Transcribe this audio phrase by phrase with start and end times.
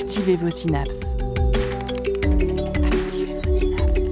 [0.00, 1.00] Activez vos synapses.
[2.84, 4.10] Activez vos synapses.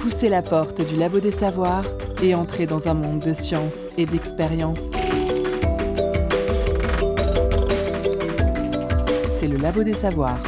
[0.00, 1.84] Poussez la porte du labo des savoirs
[2.22, 4.92] et entrez dans un monde de science et d'expérience.
[9.40, 10.40] C'est le labo des savoirs.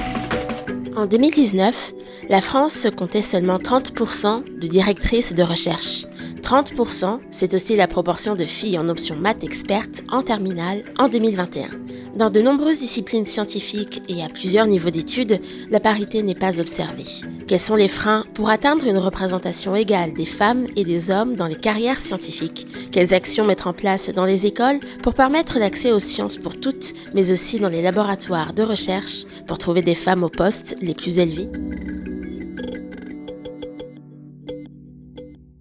[0.96, 1.94] En 2019,
[2.28, 6.06] la France comptait seulement 30% de directrices de recherche.
[6.50, 11.68] 30%, c'est aussi la proportion de filles en option maths expertes en terminale en 2021.
[12.16, 15.40] Dans de nombreuses disciplines scientifiques et à plusieurs niveaux d'études,
[15.70, 17.04] la parité n'est pas observée.
[17.46, 21.46] Quels sont les freins pour atteindre une représentation égale des femmes et des hommes dans
[21.46, 22.66] les carrières scientifiques?
[22.90, 26.94] Quelles actions mettre en place dans les écoles pour permettre l'accès aux sciences pour toutes,
[27.14, 31.20] mais aussi dans les laboratoires de recherche pour trouver des femmes aux postes les plus
[31.20, 31.48] élevés?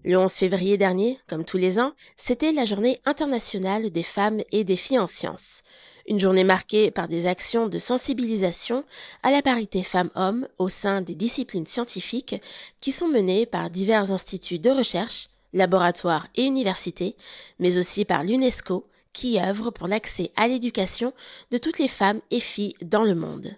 [0.10, 4.64] Le 11 février dernier, comme tous les ans, c'était la journée internationale des femmes et
[4.64, 5.62] des filles en sciences.
[6.08, 8.86] Une journée marquée par des actions de sensibilisation
[9.22, 12.42] à la parité femmes-hommes au sein des disciplines scientifiques
[12.80, 17.16] qui sont menées par divers instituts de recherche, laboratoires et universités,
[17.60, 21.14] mais aussi par l'UNESCO qui œuvre pour l'accès à l'éducation
[21.52, 23.56] de toutes les femmes et filles dans le monde.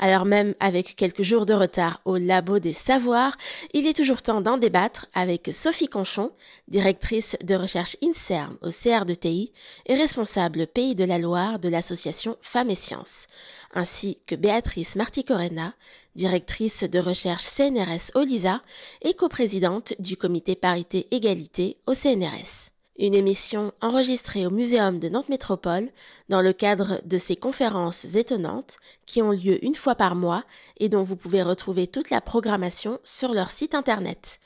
[0.00, 3.36] Alors même avec quelques jours de retard au Labo des Savoirs,
[3.72, 6.30] il est toujours temps d'en débattre avec Sophie Conchon,
[6.68, 9.52] directrice de recherche INSERM au CR de TI
[9.86, 13.26] et responsable Pays de la Loire de l'association Femmes et Sciences,
[13.74, 15.74] ainsi que Béatrice Marticorena,
[16.14, 18.62] directrice de recherche CNRS au LISA
[19.02, 25.28] et coprésidente du comité parité égalité au CNRS une émission enregistrée au Muséum de Nantes
[25.28, 25.88] Métropole
[26.28, 30.44] dans le cadre de ces conférences étonnantes qui ont lieu une fois par mois
[30.78, 34.40] et dont vous pouvez retrouver toute la programmation sur leur site internet.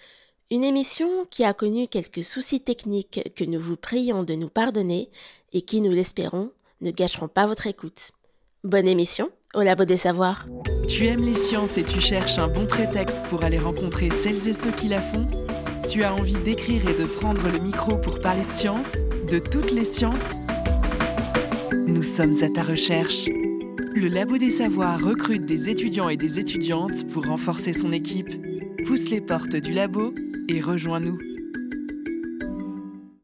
[0.51, 5.09] Une émission qui a connu quelques soucis techniques que nous vous prions de nous pardonner
[5.55, 6.51] et qui, nous l'espérons,
[6.83, 8.11] ne gâcheront pas votre écoute.
[8.65, 10.47] Bonne émission au Labo des Savoirs.
[10.89, 14.53] Tu aimes les sciences et tu cherches un bon prétexte pour aller rencontrer celles et
[14.53, 15.27] ceux qui la font?
[15.89, 18.93] Tu as envie d'écrire et de prendre le micro pour parler de science,
[19.31, 20.35] de toutes les sciences?
[21.87, 23.27] Nous sommes à ta recherche.
[23.27, 28.31] Le Labo des Savoirs recrute des étudiants et des étudiantes pour renforcer son équipe.
[28.87, 30.15] Pousse les portes du labo
[30.49, 31.19] et rejoins-nous.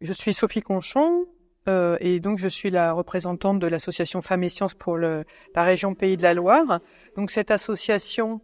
[0.00, 1.26] Je suis Sophie Conchon
[1.68, 5.24] euh, et donc je suis la représentante de l'association Femmes et Sciences pour la
[5.56, 6.80] région Pays de la Loire.
[7.16, 8.40] Donc cette association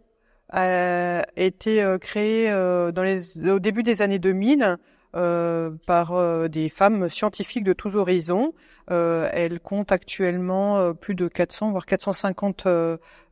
[0.49, 4.77] a été euh, créée euh, dans les, au début des années 2000
[5.15, 8.53] euh, par des femmes scientifiques de tous horizons.
[8.89, 12.67] elle compte actuellement plus de 400 voire 450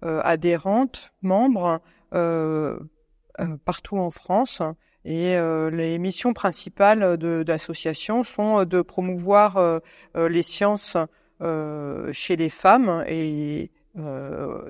[0.01, 1.81] adhérentes, membres
[3.65, 4.61] partout en France.
[5.03, 5.35] Et
[5.73, 9.81] les missions principales de, l'association sont de promouvoir
[10.15, 10.95] les sciences
[11.41, 13.71] chez les femmes et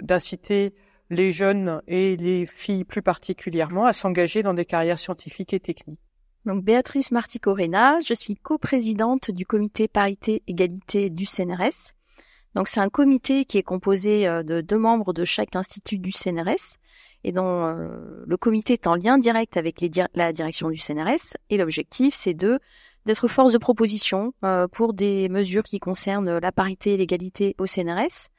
[0.01, 0.73] d'inciter
[1.13, 5.99] les jeunes et les filles plus particulièrement à s'engager dans des carrières scientifiques et techniques.
[6.45, 11.93] Donc Béatrice Marticorena, je suis coprésidente du comité parité égalité du CNRS.
[12.55, 16.11] Donc c'est un comité qui est composé euh, de deux membres de chaque institut du
[16.11, 16.77] CNRS
[17.23, 21.57] et dont euh, le comité est en lien direct avec la direction du CNRS et
[21.57, 26.97] l'objectif c'est d'être force de proposition euh, pour des mesures qui concernent la parité et
[26.97, 28.29] l'égalité au CNRS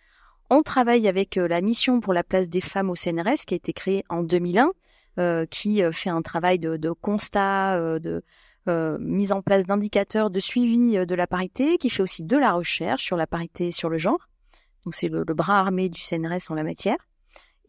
[0.50, 3.56] on travaille avec euh, la mission pour la place des femmes au CNRS qui a
[3.56, 4.70] été créée en 2001,
[5.18, 8.22] euh, qui euh, fait un travail de, constat, de
[8.66, 13.02] mise en place d'indicateurs de suivi de la parité, qui fait aussi de la recherche
[13.02, 14.28] sur la parité sur le genre.
[14.84, 16.96] Donc c'est le, bras armé du CNRS en la matière.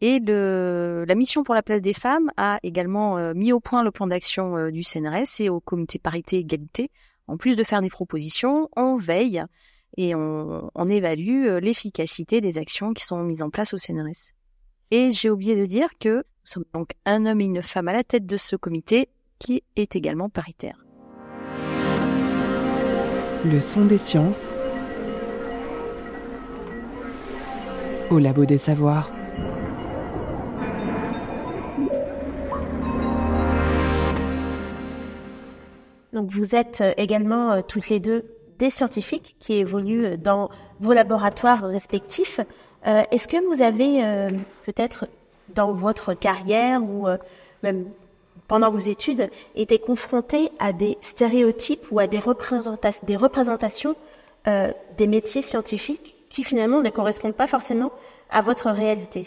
[0.00, 4.06] Et la mission pour la place des femmes a également mis au point le plan
[4.06, 6.90] d'action du CNRS et au comité parité égalité.
[7.28, 9.44] En plus de faire des propositions, on veille
[9.96, 14.32] et on, évalue euh, l'efficacité des actions qui sont mises en place au CNRS.
[14.90, 17.92] Et j'ai oublié de dire que nous sommes donc un homme et une femme à
[17.92, 19.08] la tête de ce comité
[19.38, 20.84] qui est également paritaire.
[23.44, 24.54] Le son des sciences
[28.10, 29.10] au labo des savoirs.
[36.12, 38.24] Donc vous êtes euh, également euh, toutes les deux
[38.58, 40.50] des scientifiques qui évoluent dans
[40.80, 42.40] vos laboratoires respectifs.
[42.86, 44.30] Euh, est-ce que vous avez euh,
[44.64, 45.06] peut-être
[45.54, 47.16] dans votre carrière ou euh,
[47.62, 47.86] même
[48.48, 52.20] pendant vos études été confronté à des stéréotypes ou à des,
[53.02, 53.96] des représentations
[54.96, 57.90] des métiers scientifiques qui finalement ne correspondent pas forcément
[58.30, 59.26] à votre réalité?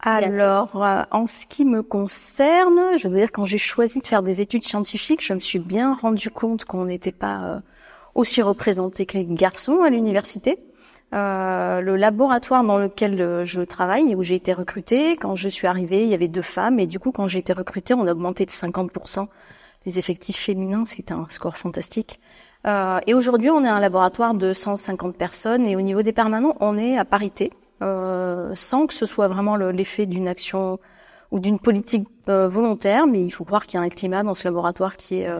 [0.00, 4.40] Alors, en ce qui me concerne, je veux dire, quand j'ai choisi de faire des
[4.40, 7.62] études scientifiques, je me suis bien rendu compte qu'on n'était pas
[8.20, 10.58] aussi représenté que les garçons à l'université.
[11.12, 15.48] Euh, le laboratoire dans lequel euh, je travaille et où j'ai été recrutée, quand je
[15.48, 18.06] suis arrivée, il y avait deux femmes et du coup, quand j'ai été recrutée, on
[18.06, 19.26] a augmenté de 50%
[19.86, 22.20] les effectifs féminins, ce qui était un score fantastique.
[22.66, 26.56] Euh, et aujourd'hui, on est un laboratoire de 150 personnes et au niveau des permanents,
[26.60, 27.50] on est à parité,
[27.82, 30.78] euh, sans que ce soit vraiment l'effet d'une action
[31.30, 34.34] ou d'une politique euh, volontaire, mais il faut croire qu'il y a un climat dans
[34.34, 35.30] ce laboratoire qui est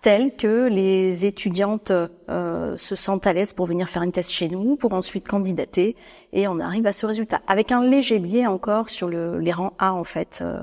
[0.00, 1.92] euh, tel que les étudiantes
[2.28, 5.96] euh, se sentent à l'aise pour venir faire une thèse chez nous, pour ensuite candidater,
[6.32, 7.40] et on arrive à ce résultat.
[7.46, 10.60] Avec un léger biais encore sur le, les rangs A, en fait, euh,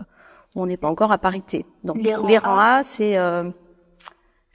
[0.56, 1.66] où on n'est pas encore à parité.
[1.84, 3.50] Donc les rangs, A, c'est euh,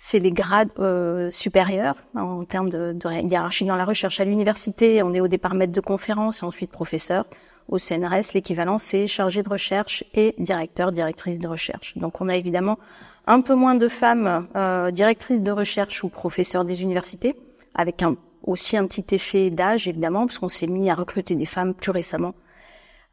[0.05, 4.19] c'est les grades euh, supérieurs en termes de, de, hiérarchie dans la recherche.
[4.19, 7.25] À l'université, on est au départ maître de conférence et ensuite professeur.
[7.69, 11.97] Au CNRS, l'équivalent, c'est chargé de recherche et directeur, directrice de recherche.
[11.97, 12.79] Donc on a évidemment
[13.27, 17.37] un peu moins de femmes euh, directrices de recherche ou professeurs des universités,
[17.75, 21.47] avec un, aussi un petit effet d'âge évidemment, parce qu'on s'est mis à recruter des
[21.47, 22.35] femmes plus récemment.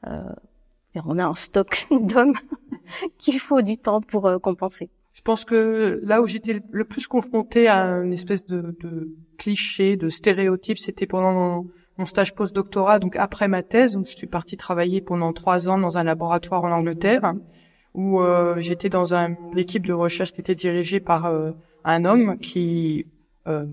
[0.08, 0.24] Euh,
[1.06, 2.34] on a un stock d'hommes
[3.18, 4.90] qu'il faut du temps pour euh, compenser.
[5.14, 9.98] Je pense que là où j'étais le plus confrontée à une espèce de, de cliché,
[9.98, 11.68] de stéréotype, c'était pendant mon,
[11.98, 15.78] mon stage post-doctorat, donc après ma thèse, où je suis partie travailler pendant trois ans
[15.78, 17.34] dans un laboratoire en Angleterre
[18.00, 21.52] où euh, j'étais dans un, une équipe de recherche qui était dirigée par euh,
[21.84, 23.06] un homme qui
[23.46, 23.66] euh,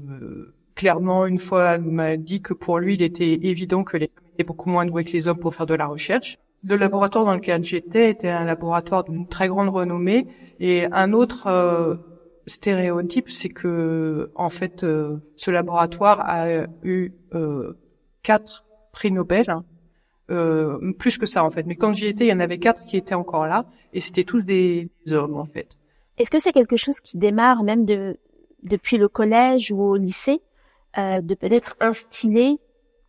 [0.75, 4.44] clairement une fois m'a dit que pour lui il était évident que les femmes étaient
[4.44, 6.38] beaucoup moins douées que les hommes pour faire de la recherche.
[6.64, 10.26] Le laboratoire dans lequel j'étais était un laboratoire d'une très grande renommée
[10.58, 11.94] et un autre euh,
[12.49, 17.12] stéréotype c'est que en fait euh, ce laboratoire a eu
[18.25, 19.46] quatre prix Nobel
[20.31, 21.64] euh, plus que ça en fait.
[21.67, 24.25] Mais quand j'y étais, il y en avait quatre qui étaient encore là, et c'était
[24.25, 25.76] tous des, des, hommes en fait.
[26.19, 28.17] Est-ce que c'est quelque chose qui démarre même de
[28.62, 30.40] depuis le collège ou au lycée,
[30.99, 32.58] euh, de peut-être instiller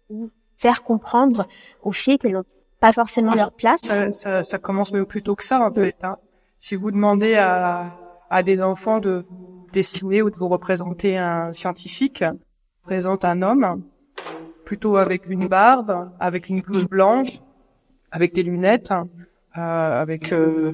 [0.09, 1.47] ou faire comprendre
[1.81, 2.43] aux filles qu'elles n'ont
[2.79, 3.81] pas forcément leur place?
[3.81, 5.95] Ça, ça, ça, commence même plus tôt que ça en fait.
[6.03, 6.17] Hein.
[6.59, 7.97] Si vous demandez à,
[8.29, 9.25] à des enfants de
[9.73, 12.23] dessiner ou de vous représenter un scientifique,
[12.83, 13.83] présente un homme,
[14.67, 17.39] plutôt avec une barbe, avec une blouse blanche,
[18.11, 20.73] avec des lunettes, euh, avec euh,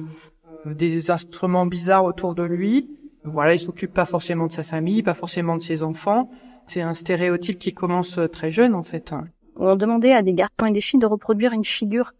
[0.66, 2.90] des instruments bizarres autour de lui.
[3.22, 6.28] Voilà, il s'occupe pas forcément de sa famille, pas forcément de ses enfants.
[6.66, 9.14] C'est un stéréotype qui commence très jeune en fait.
[9.54, 12.14] On demandait à des garçons et des filles de reproduire une figure.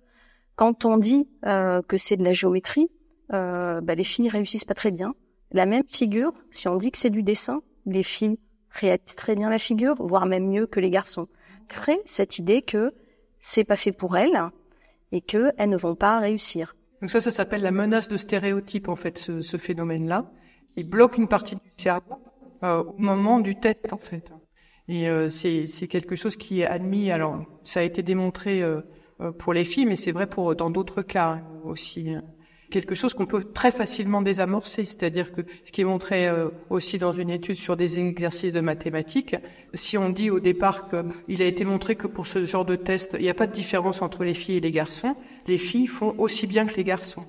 [0.54, 2.88] Quand on dit euh, que c'est de la géométrie,
[3.32, 5.12] euh, bah, les filles réussissent pas très bien.
[5.50, 8.38] La même figure, si on dit que c'est du dessin, les filles
[8.70, 11.26] réalisent très bien la figure, voire même mieux que les garçons
[11.68, 12.94] crée cette idée que
[13.40, 14.38] c'est pas fait pour elles
[15.12, 16.74] et que elles ne vont pas réussir.
[17.00, 20.30] Donc ça, ça s'appelle la menace de stéréotype en fait, ce, phénomène-là.
[20.76, 22.16] Il bloque une partie du cerveau
[22.62, 24.32] euh, au moment du test en fait.
[24.88, 27.10] Et euh, c'est quelque chose qui est admis.
[27.10, 28.80] Alors, ça a été démontré euh,
[29.38, 32.14] pour les filles, mais c'est vrai pour dans d'autres cas aussi
[32.74, 34.84] quelque chose qu'on peut très facilement désamorcer.
[34.84, 38.60] C'est-à-dire que ce qui est montré euh, aussi dans une étude sur des exercices de
[38.60, 39.36] mathématiques,
[39.74, 43.14] si on dit au départ qu'il a été montré que pour ce genre de test,
[43.16, 45.14] il n'y a pas de différence entre les filles et les garçons,
[45.46, 47.24] les filles font aussi bien que les garçons.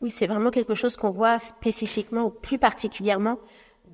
[0.00, 3.38] Oui, c'est vraiment quelque chose qu'on voit spécifiquement ou plus particulièrement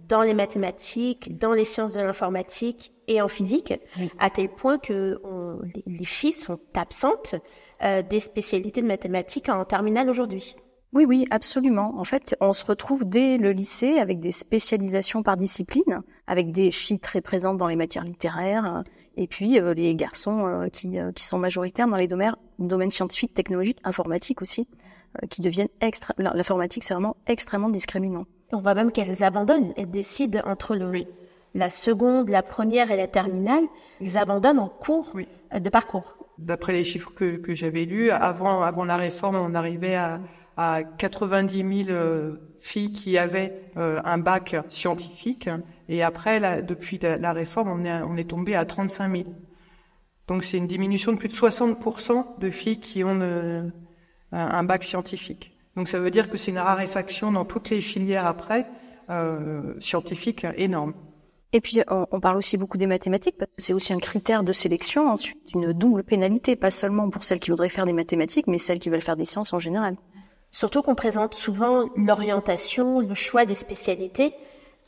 [0.09, 4.11] dans les mathématiques, dans les sciences de l'informatique et en physique, oui.
[4.19, 7.35] à tel point que on, les filles sont absentes
[7.83, 10.57] euh, des spécialités de mathématiques en terminale aujourd'hui.
[10.95, 11.99] Oui, oui, absolument.
[11.99, 16.71] En fait, on se retrouve dès le lycée avec des spécialisations par discipline, avec des
[16.71, 18.83] filles très présentes dans les matières littéraires,
[19.19, 22.91] et puis euh, les garçons euh, qui, euh, qui, sont majoritaires dans les domaines, domaines
[22.91, 24.67] scientifiques, technologiques, informatiques aussi,
[25.23, 26.15] euh, qui deviennent extra.
[26.17, 28.25] L'informatique, c'est vraiment extrêmement discriminant.
[28.53, 29.75] On voit même qu'elles abandonnent.
[29.77, 31.07] Elles décident entre le, oui.
[31.55, 33.65] la seconde, la première et la terminale.
[34.01, 35.29] Elles abandonnent en cours oui.
[35.55, 36.17] de parcours.
[36.39, 40.21] D'après les chiffres que, que j'avais lus, avant, avant la réforme, on arrivait à
[40.59, 45.49] à 90 000 euh, filles qui avaient euh, un bac scientifique.
[45.89, 49.25] Et après, depuis la, réforme, on est, tombé à 35 000.
[50.27, 53.63] Donc c'est une diminution de plus de 60% de filles qui ont euh,
[54.33, 55.57] un bac scientifique.
[55.77, 58.67] Donc ça veut dire que c'est une raréfaction dans toutes les filières après,
[59.81, 60.93] scientifiques énorme.
[61.53, 64.53] Et puis on, parle aussi beaucoup des mathématiques parce que c'est aussi un critère de
[64.53, 68.59] sélection ensuite, une double pénalité, pas seulement pour celles qui voudraient faire des mathématiques, mais
[68.59, 69.97] celles qui veulent faire des sciences en général.
[70.51, 74.35] Surtout qu'on présente souvent l'orientation, le choix des spécialités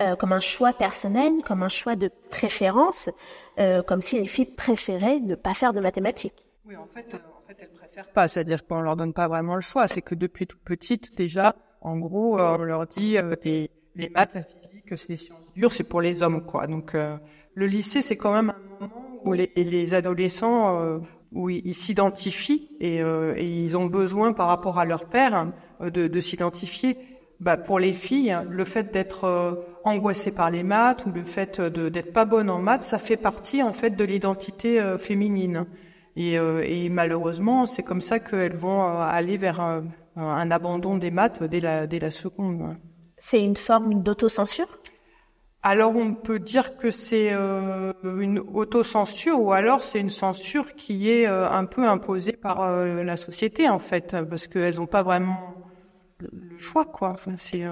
[0.01, 3.11] euh, comme un choix personnel, comme un choix de préférence,
[3.59, 6.47] euh, comme si les filles préféraient ne pas faire de mathématiques.
[6.65, 9.55] Oui, en fait, euh, en fait elles préfèrent pas, c'est-à-dire qu'on leur donne pas vraiment
[9.55, 9.87] le choix.
[9.89, 14.35] C'est que depuis toute petite, déjà, en gros, euh, on leur dit les, les, maths,
[14.35, 16.67] la physique, c'est les sciences dures, c'est pour les hommes, quoi.
[16.67, 20.99] Donc Le lycée, c'est quand même un moment où les, les adolescents, euh,
[21.33, 26.09] où ils s'identifient et, euh, et, ils ont besoin, par rapport à leur père, de,
[26.09, 26.99] de s'identifier.
[27.39, 31.61] Bah, pour les filles, le fait d'être euh, angoissée par les maths ou le fait
[31.61, 35.67] d'être pas bonne en maths, ça fait partie en fait de l'identité féminine.
[36.17, 39.85] Et, et malheureusement, c'est comme ça qu'elles vont aller vers un,
[40.17, 42.77] un abandon des maths dès la, dès la seconde.
[43.17, 44.80] C'est une forme d'autocensure?
[45.63, 51.11] Alors on peut dire que c'est euh, une autocensure ou alors c'est une censure qui
[51.11, 55.03] est euh, un peu imposée par euh, la société en fait, parce qu'elles n'ont pas
[55.03, 55.55] vraiment
[56.21, 57.17] le choix quoi.
[57.37, 57.65] c'est,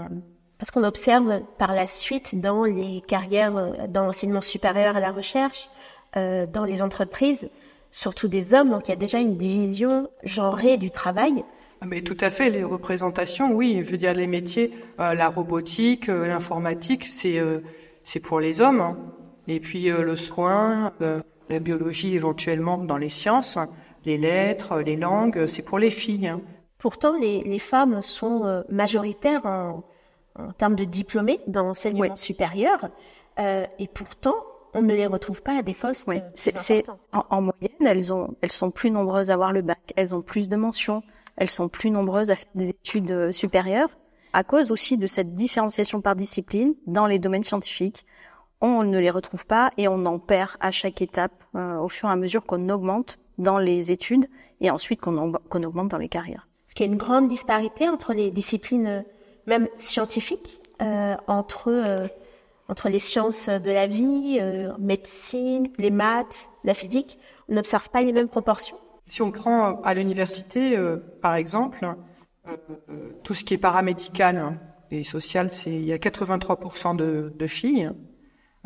[0.58, 5.68] Parce qu'on observe par la suite dans les carrières dans l'enseignement supérieur et la recherche,
[6.14, 7.50] dans les entreprises,
[7.90, 11.44] surtout des hommes, donc il y a déjà une division genrée du travail.
[11.80, 13.82] Ah, mais tout à fait, les représentations, oui.
[13.84, 17.40] Je veux dire, les métiers, la robotique, l'informatique, c'est
[18.08, 18.80] c'est pour les hommes.
[18.80, 18.96] Hein.
[19.48, 21.20] Et puis euh, le soin, euh,
[21.50, 23.58] la biologie éventuellement dans les sciences,
[24.06, 26.28] les lettres, les langues, c'est pour les filles.
[26.28, 26.40] Hein.
[26.78, 29.84] Pourtant, les, les, femmes sont euh, majoritaires en,
[30.38, 32.88] en, termes de diplômés dans l'enseignement supérieur.
[33.38, 34.36] Euh, et pourtant,
[34.74, 36.08] on ne les retrouve pas à des postes.
[36.08, 36.20] Oui.
[36.36, 40.14] C'est, en, en, moyenne, elles, ont, elles sont plus nombreuses à avoir le bac, elles
[40.14, 41.02] ont plus de mentions,
[41.38, 43.90] elles sont plus nombreuses à faire des études supérieures
[44.32, 48.04] à cause aussi de cette différenciation par discipline dans les domaines scientifiques.
[48.60, 52.08] On ne les retrouve pas et on en perd à chaque étape euh, au fur
[52.08, 54.26] et à mesure qu'on augmente dans les études
[54.60, 56.48] et ensuite qu'on augmente dans les carrières.
[56.66, 59.02] Est-ce qu'il y a une grande disparité entre les disciplines, euh,
[59.46, 62.08] même scientifiques, euh, entre euh,
[62.68, 67.18] entre les sciences de la vie, euh, médecine, les maths, la physique?
[67.48, 68.76] On n'observe pas les mêmes proportions?
[69.08, 70.78] Si on prend à l'université,
[71.20, 71.96] par exemple,
[73.24, 74.58] tout ce qui est paramédical
[74.90, 77.90] et social, c'est il y a 83% de, de, filles.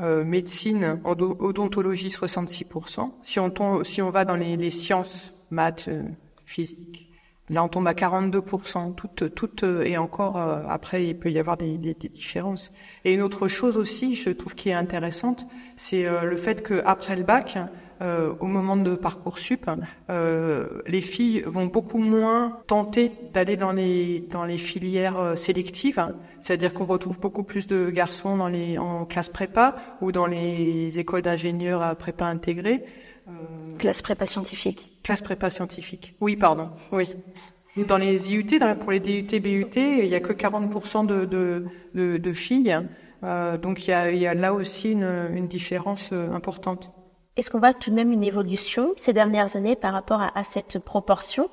[0.01, 3.11] Euh, médecine, odontologie, 66%.
[3.23, 6.03] Si on, tombe, si on va dans les, les sciences, maths, euh,
[6.47, 7.11] physique,
[7.51, 8.95] là on tombe à 42%.
[8.95, 12.73] Toutes, toutes euh, et encore euh, après il peut y avoir des, des, des, différences.
[13.05, 15.47] Et une autre chose aussi, je trouve qui est intéressante,
[15.77, 17.59] c'est le fait que après le bac,
[18.03, 19.71] euh, au moment de parcoursup,
[20.11, 26.05] euh, les filles vont beaucoup moins tenter d'aller dans les dans les filières euh, sélectives,
[26.41, 30.99] c'est-à-dire qu'on retrouve beaucoup plus de garçons dans les en classe prépa ou dans les
[30.99, 32.85] écoles d'ingénieurs à prépa intégrée.
[33.29, 33.33] Euh,
[33.79, 34.99] classe prépa scientifique.
[35.03, 36.17] Classe prépa scientifique.
[36.21, 36.71] Oui, pardon.
[36.91, 37.09] Oui.
[37.87, 41.65] Dans les IUT, dans, pour les DUT, BUT, il y a que 40% de, de,
[41.95, 42.79] de, de filles.
[43.25, 46.91] Euh, donc il y, y a là aussi une, une différence euh, importante.
[47.37, 50.45] Est-ce qu'on voit tout de même une évolution ces dernières années par rapport à, à
[50.45, 51.49] cette proportion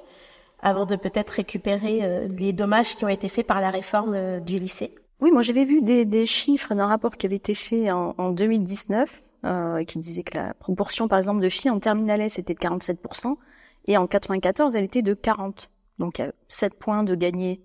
[0.62, 4.40] avant de peut-être récupérer euh, les dommages qui ont été faits par la réforme euh,
[4.40, 4.96] du lycée?
[5.22, 8.30] Oui, moi j'avais vu des, des, chiffres d'un rapport qui avait été fait en, en
[8.30, 12.54] 2019 euh, qui disait que la proportion par exemple de filles en terminale S était
[12.54, 13.38] de 47%
[13.86, 15.72] et en 94 elle était de 40.
[15.98, 17.62] Donc il y a 7 points de gagné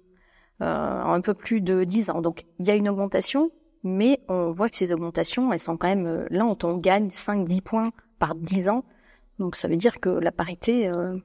[0.62, 2.20] euh, en un peu plus de 10 ans.
[2.20, 3.50] Donc il y a une augmentation,
[3.82, 7.60] mais on voit que ces augmentations, elles sont quand même euh, là on gagne 5-10
[7.60, 8.84] points par 10 ans.
[9.38, 11.16] Donc ça veut dire que la parité, euh,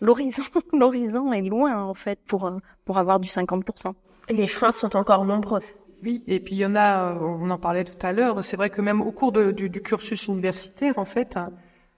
[0.00, 3.92] l'horizon, l'horizon est loin en fait pour euh, pour avoir du 50%.
[4.30, 5.62] Les freins sont encore nombreux.
[6.02, 8.44] Oui, et puis il y en a, euh, on en parlait tout à l'heure.
[8.44, 11.36] C'est vrai que même au cours de, du, du, cursus universitaire, en fait,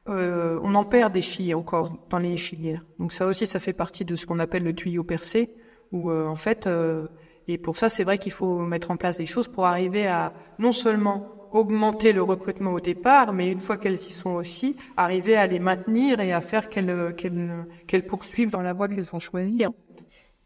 [0.08, 2.84] euh, on en perd des filles encore dans les filières.
[2.98, 5.54] Donc ça aussi, ça fait partie de ce qu'on appelle le tuyau percé,
[5.92, 7.06] où euh, en fait, euh,
[7.48, 10.32] et pour ça, c'est vrai qu'il faut mettre en place des choses pour arriver à
[10.58, 15.36] non seulement augmenter le recrutement au départ, mais une fois qu'elles y sont aussi, arriver
[15.36, 19.18] à les maintenir et à faire qu'elles qu'elles qu'elles poursuivent dans la voie qu'elles ont
[19.18, 19.64] choisie.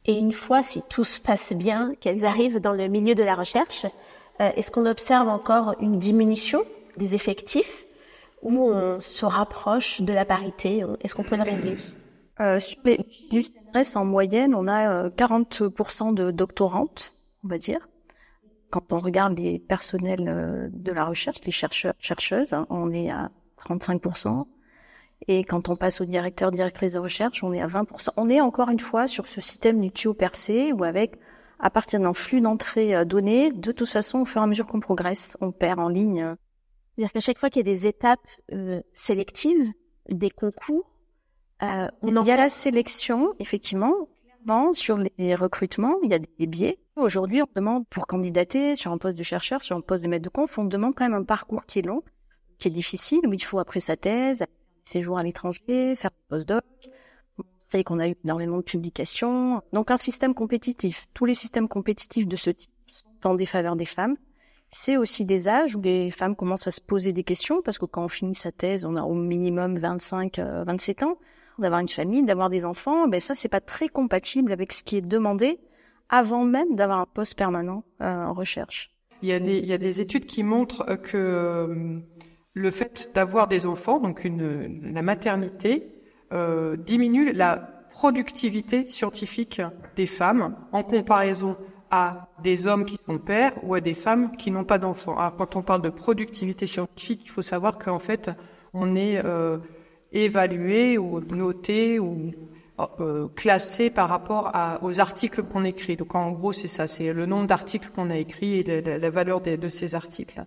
[0.06, 3.34] Et une fois, si tout se passe bien, qu'elles arrivent dans le milieu de la
[3.34, 3.86] recherche,
[4.40, 6.62] euh, est-ce qu'on observe encore une diminution
[6.96, 7.84] des effectifs
[8.42, 10.84] ou on se rapproche de la parité?
[11.00, 11.76] Est-ce qu'on peut le régler?
[12.40, 12.98] Euh, Sur les
[13.30, 17.12] du CNRS, en moyenne, on a 40% de doctorantes,
[17.44, 17.88] on va dire
[18.70, 23.10] quand on regarde les personnels euh, de la recherche, les chercheurs, chercheuses, hein, on est
[23.10, 24.46] à 35%.
[25.28, 28.10] Et quand on passe au directeur, directrice de recherche, on est à 20%.
[28.16, 31.14] On est encore une fois sur ce système du tuyau percé où avec,
[31.58, 34.66] à partir d'un flux d'entrée euh, donné, de toute façon, au fur et à mesure
[34.66, 36.36] qu'on progresse, on perd en ligne.
[36.94, 39.72] C'est-à-dire qu'à chaque fois qu'il y a des étapes euh, sélectives,
[40.08, 40.94] des concours,
[41.62, 44.08] euh, on il y a la sélection, effectivement.
[44.74, 46.78] Sur les recrutements, il y a des biais.
[46.96, 50.24] Aujourd'hui, on demande pour candidater sur un poste de chercheur, sur un poste de maître
[50.24, 52.02] de conf, on demande quand même un parcours qui est long,
[52.58, 54.44] qui est difficile, où il faut après sa thèse,
[54.82, 56.62] séjour à l'étranger, faire un postdoc,
[57.38, 59.62] montrer qu'on a eu énormément de publications.
[59.72, 61.06] Donc un système compétitif.
[61.14, 64.16] Tous les systèmes compétitifs de ce type sont en défaveur des femmes.
[64.70, 67.86] c'est aussi des âges où les femmes commencent à se poser des questions parce que
[67.86, 71.16] quand on finit sa thèse, on a au minimum 25, 27 ans.
[71.58, 74.96] D'avoir une famille, d'avoir des enfants, ben ça c'est pas très compatible avec ce qui
[74.96, 75.60] est demandé
[76.08, 78.90] avant même d'avoir un poste permanent euh, en recherche.
[79.22, 81.98] Il y, a des, il y a des études qui montrent que euh,
[82.52, 85.94] le fait d'avoir des enfants, donc la maternité,
[86.32, 87.56] euh, diminue la
[87.90, 89.62] productivité scientifique
[89.96, 91.56] des femmes en comparaison
[91.90, 95.16] à des hommes qui sont pères ou à des femmes qui n'ont pas d'enfants.
[95.16, 98.30] Alors, quand on parle de productivité scientifique, il faut savoir qu'en fait,
[98.72, 99.22] on est
[100.14, 102.32] évalué ou noté ou
[103.00, 105.96] euh, classé par rapport à, aux articles qu'on écrit.
[105.96, 109.40] Donc en gros, c'est ça, c'est le nombre d'articles qu'on a écrits et la, valeur
[109.40, 110.44] de, ces articles.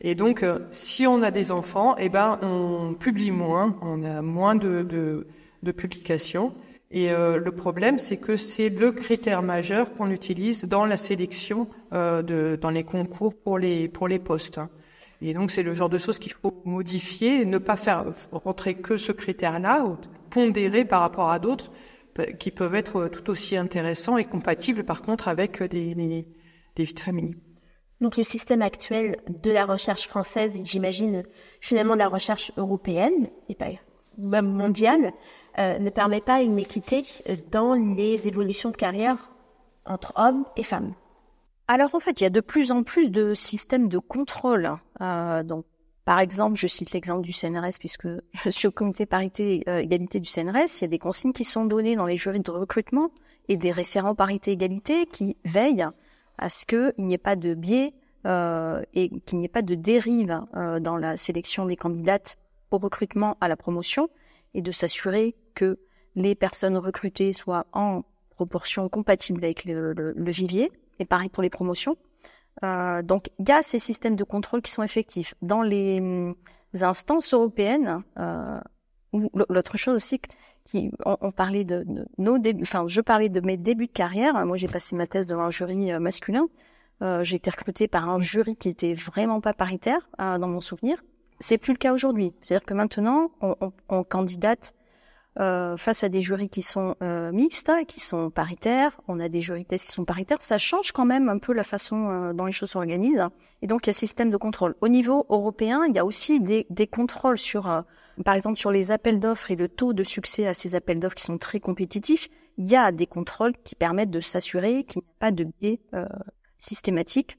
[0.00, 4.22] Et donc, euh, si on a des enfants, eh ben, on publie moins, on a
[4.22, 5.26] moins de, de,
[5.62, 6.54] de publications.
[6.90, 11.68] Et euh, le problème, c'est que c'est le critère majeur qu'on utilise dans la sélection,
[11.92, 14.60] euh, de, dans les concours pour les pour les postes.
[15.22, 18.96] Et donc, c'est le genre de choses qu'il faut modifier, ne pas faire rentrer que
[18.96, 19.84] ce critère-là,
[20.30, 21.72] pondérer par rapport à d'autres
[22.38, 26.26] qui peuvent être tout aussi intéressants et compatibles, par contre, avec des, des,
[26.74, 26.86] des.
[28.00, 31.24] Donc, le système actuel de la recherche française, j'imagine
[31.60, 33.68] finalement de la recherche européenne et pas
[34.18, 35.12] même mondiale,
[35.58, 37.04] euh, ne permet pas une équité
[37.50, 39.30] dans les évolutions de carrière
[39.84, 40.94] entre hommes et femmes.
[41.68, 44.70] Alors en fait, il y a de plus en plus de systèmes de contrôle.
[45.00, 45.64] Euh, donc,
[46.04, 48.06] par exemple, je cite l'exemple du CNRS puisque
[48.44, 50.78] je suis au comité parité euh, égalité du CNRS.
[50.78, 53.10] Il y a des consignes qui sont données dans les jurys de recrutement
[53.48, 55.86] et des référents parité égalité qui veillent
[56.38, 57.94] à ce qu'il n'y ait pas de biais
[58.26, 60.40] euh, et qu'il n'y ait pas de dérive
[60.80, 62.36] dans la sélection des candidates
[62.70, 64.08] au recrutement à la promotion
[64.54, 65.78] et de s'assurer que
[66.14, 71.50] les personnes recrutées soient en proportion compatible avec le, le, vivier, et pareil pour les
[71.50, 71.96] promotions.
[72.64, 75.34] Euh, donc il y a ces systèmes de contrôle qui sont effectifs.
[75.42, 76.34] Dans les, hum,
[76.80, 78.60] instances européennes, euh,
[79.48, 80.20] l'autre chose aussi,
[80.64, 81.84] qui, on, parlait de,
[82.18, 84.44] nos débuts, enfin je parlais de mes débuts de carrière.
[84.46, 86.46] Moi j'ai passé ma thèse devant un jury euh, masculin.
[87.02, 90.60] Euh, j'ai été recrutée par un jury qui était vraiment pas paritaire euh, dans mon
[90.60, 91.02] souvenir.
[91.40, 92.32] C'est plus le cas aujourd'hui.
[92.40, 94.74] C'est-à-dire que maintenant on, on, on candidate
[95.38, 98.98] euh, face à des jurys qui sont euh, mixtes, qui sont paritaires.
[99.06, 100.40] On a des jurys qui sont paritaires.
[100.40, 103.24] Ça change quand même un peu la façon euh, dont les choses s'organisent.
[103.60, 104.74] Et donc, il y a système de contrôle.
[104.80, 107.82] Au niveau européen, il y a aussi des, des contrôles sur, euh,
[108.24, 111.16] par exemple, sur les appels d'offres et le taux de succès à ces appels d'offres
[111.16, 112.28] qui sont très compétitifs.
[112.56, 115.80] Il y a des contrôles qui permettent de s'assurer qu'il n'y a pas de biais
[116.58, 117.38] systématiques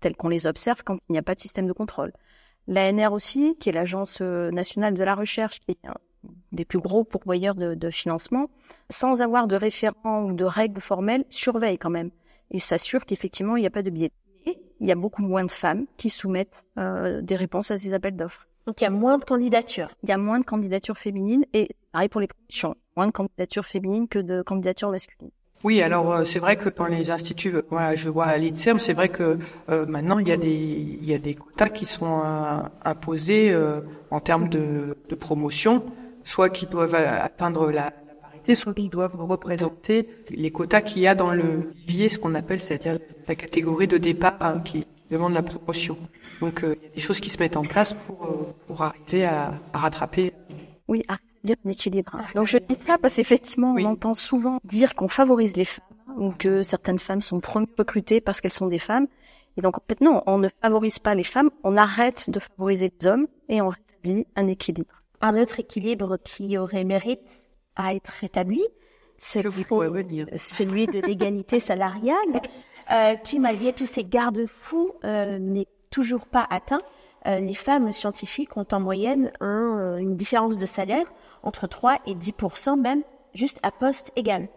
[0.00, 2.12] tels qu'on les observe quand il n'y a pas de système de contrôle.
[2.66, 5.88] L'ANR aussi, qui est l'Agence nationale de la recherche, qui est
[6.52, 8.48] des plus gros pourvoyeurs de, de, financement,
[8.90, 12.10] sans avoir de référents ou de règles formelles, surveille quand même
[12.50, 14.12] et s'assure qu'effectivement il n'y a pas de biais.
[14.46, 17.92] Et il y a beaucoup moins de femmes qui soumettent euh, des réponses à ces
[17.92, 18.46] appels d'offres.
[18.66, 19.90] Donc il y a moins de candidatures.
[20.02, 23.64] Il y a moins de candidatures féminines et pareil pour les promotions, moins de candidatures
[23.64, 25.30] féminines que de candidatures masculines.
[25.64, 28.92] Oui, alors euh, c'est vrai que dans les instituts, voilà, je vois à l'INSERM, c'est
[28.92, 29.38] vrai que
[29.70, 33.50] euh, maintenant il y a des il y a des quotas qui sont euh, imposés
[33.50, 35.84] euh, en termes de, de promotion
[36.28, 41.14] soit qui doivent atteindre la, parité, soit qui doivent représenter les quotas qu'il y a
[41.14, 45.42] dans le vivier, ce qu'on appelle, c'est-à-dire la catégorie de départ hein, qui demande la
[45.42, 45.96] promotion.
[46.40, 48.82] Donc euh, il y a des choses qui se mettent en place pour, euh, pour
[48.82, 50.34] arriver à, à rattraper.
[50.86, 52.18] Oui, à un équilibre.
[52.34, 55.86] Donc je dis ça parce qu'effectivement, on entend souvent dire qu'on favorise les femmes
[56.18, 57.40] ou que certaines femmes sont
[57.78, 59.06] recrutées parce qu'elles sont des femmes.
[59.56, 62.92] Et donc en fait non, on ne favorise pas les femmes, on arrête de favoriser
[63.00, 67.44] les hommes et on rétablit un équilibre un autre équilibre qui aurait mérite
[67.76, 68.62] à être rétabli,
[69.16, 69.42] c'est
[70.36, 72.40] celui de l'égalité salariale,
[72.90, 76.80] euh, qui malgré tous ces garde-fous euh, n'est toujours pas atteint.
[77.26, 81.06] Euh, les femmes scientifiques ont en moyenne un, une différence de salaire
[81.42, 83.02] entre 3 et 10% même,
[83.34, 84.48] juste à poste égal.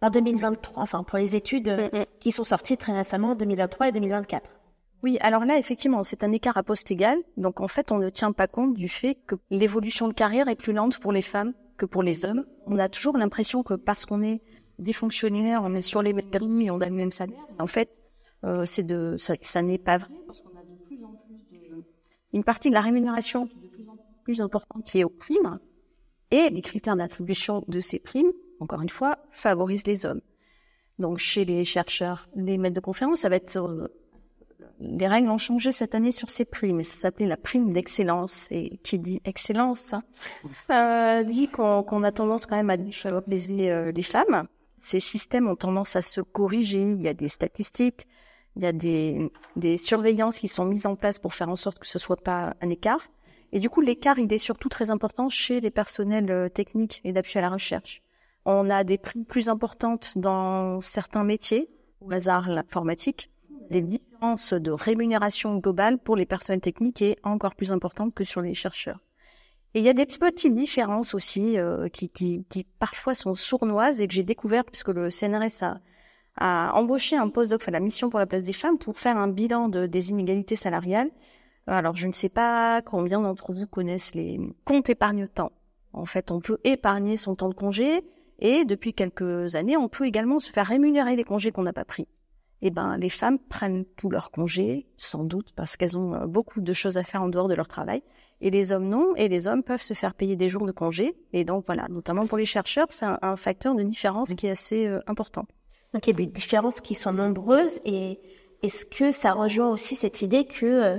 [0.00, 2.04] En 2023, enfin pour les études mm, mm.
[2.20, 4.57] qui sont sorties très récemment en 2023 et 2024.
[5.02, 7.18] Oui, alors là, effectivement, c'est un écart à poste égal.
[7.36, 10.56] Donc, en fait, on ne tient pas compte du fait que l'évolution de carrière est
[10.56, 12.44] plus lente pour les femmes que pour les hommes.
[12.66, 14.42] On a toujours l'impression que parce qu'on est
[14.78, 17.46] des fonctionnaires, on est sur les mêmes prix et on a le même salaire.
[17.58, 17.90] En fait,
[18.44, 20.14] euh, c'est de, ça, n'est pas vrai
[22.32, 25.58] une partie de la rémunération est de plus en plus importante est aux primes
[26.30, 30.20] et les critères d'attribution de ces primes, encore une fois, favorisent les hommes.
[30.98, 33.88] Donc, chez les chercheurs, les maîtres de conférence, ça va être euh,
[34.80, 36.82] les règles ont changé cette année sur ces primes.
[36.84, 38.48] Ça s'appelait la prime d'excellence.
[38.50, 40.02] Et qui dit excellence hein,
[40.70, 44.46] euh, dit qu'on a tendance quand même à favoriser euh, les femmes.
[44.80, 46.92] Ces systèmes ont tendance à se corriger.
[46.92, 48.06] Il y a des statistiques.
[48.56, 51.78] Il y a des, des surveillances qui sont mises en place pour faire en sorte
[51.78, 53.08] que ce soit pas un écart.
[53.52, 57.12] Et du coup, l'écart, il est surtout très important chez les personnels euh, techniques et
[57.12, 58.02] d'appui à la recherche.
[58.44, 61.68] On a des primes plus importantes dans certains métiers,
[62.00, 63.30] au hasard l'informatique.
[63.70, 68.40] Des différences de rémunération globale pour les personnels techniques est encore plus importante que sur
[68.40, 69.00] les chercheurs.
[69.74, 74.00] Et il y a des petites différences aussi euh, qui, qui, qui, parfois sont sournoises
[74.00, 75.80] et que j'ai découvert puisque le CNRS a,
[76.36, 79.28] a embauché un postdoc, enfin la mission pour la place des femmes, pour faire un
[79.28, 81.10] bilan de, des inégalités salariales.
[81.66, 85.52] Alors je ne sais pas combien d'entre vous connaissent les comptes épargne-temps.
[85.92, 88.02] En fait, on peut épargner son temps de congé
[88.38, 91.84] et depuis quelques années, on peut également se faire rémunérer les congés qu'on n'a pas
[91.84, 92.08] pris.
[92.60, 96.60] Eh ben, les femmes prennent tous leurs congés, sans doute parce qu'elles ont euh, beaucoup
[96.60, 98.02] de choses à faire en dehors de leur travail,
[98.40, 101.16] et les hommes non, et les hommes peuvent se faire payer des jours de congé,
[101.32, 104.86] et donc voilà, notamment pour les chercheurs, c'est un, facteur de différence qui est assez
[104.86, 105.46] euh, important.
[105.94, 108.18] A des différences qui sont nombreuses, et
[108.62, 110.98] est-ce que ça rejoint aussi cette idée que euh,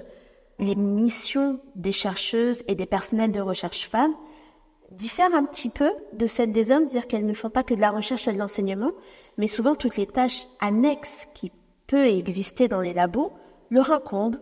[0.60, 4.16] les missions des chercheuses et des personnels de recherche femmes
[5.00, 7.80] diffèrent un petit peu de celles des hommes, dire qu'elles ne font pas que de
[7.80, 8.92] la recherche et de l'enseignement,
[9.38, 11.52] mais souvent toutes les tâches annexes qui
[11.88, 13.32] peuvent exister dans les labos
[13.72, 14.40] leur incombent.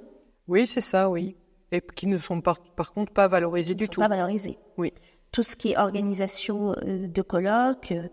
[0.48, 1.36] Oui, c'est ça, oui.
[1.72, 4.02] Et qui ne sont par, par contre pas valorisées du tout.
[4.02, 4.58] Pas valorisées.
[4.78, 4.94] Oui.
[5.32, 8.08] Tout ce qui est organisation euh, de colloques, euh,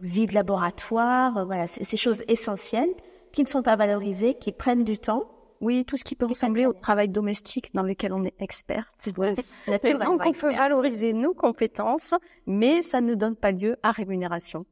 [0.00, 2.94] vie de laboratoire, euh, voilà, ces choses essentielles
[3.32, 5.24] qui ne sont pas valorisées, qui prennent du temps
[5.64, 8.92] oui, tout ce qui peut ressembler au travail domestique dans lequel on est expert.
[8.98, 12.12] C'est donc on peut valoriser nos compétences,
[12.46, 14.66] mais ça ne donne pas lieu à rémunération.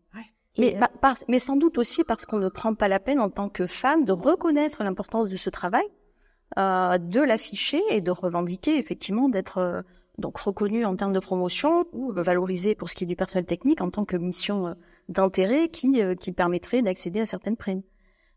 [0.59, 3.49] Mais, euh, mais sans doute aussi parce qu'on ne prend pas la peine en tant
[3.49, 5.85] que femme de reconnaître l'importance de ce travail,
[6.59, 9.81] euh, de l'afficher et de revendiquer effectivement d'être euh,
[10.19, 13.81] donc reconnu en termes de promotion ou valorisé pour ce qui est du personnel technique
[13.81, 14.77] en tant que mission
[15.09, 17.83] d'intérêt qui, qui permettrait d'accéder à certaines primes.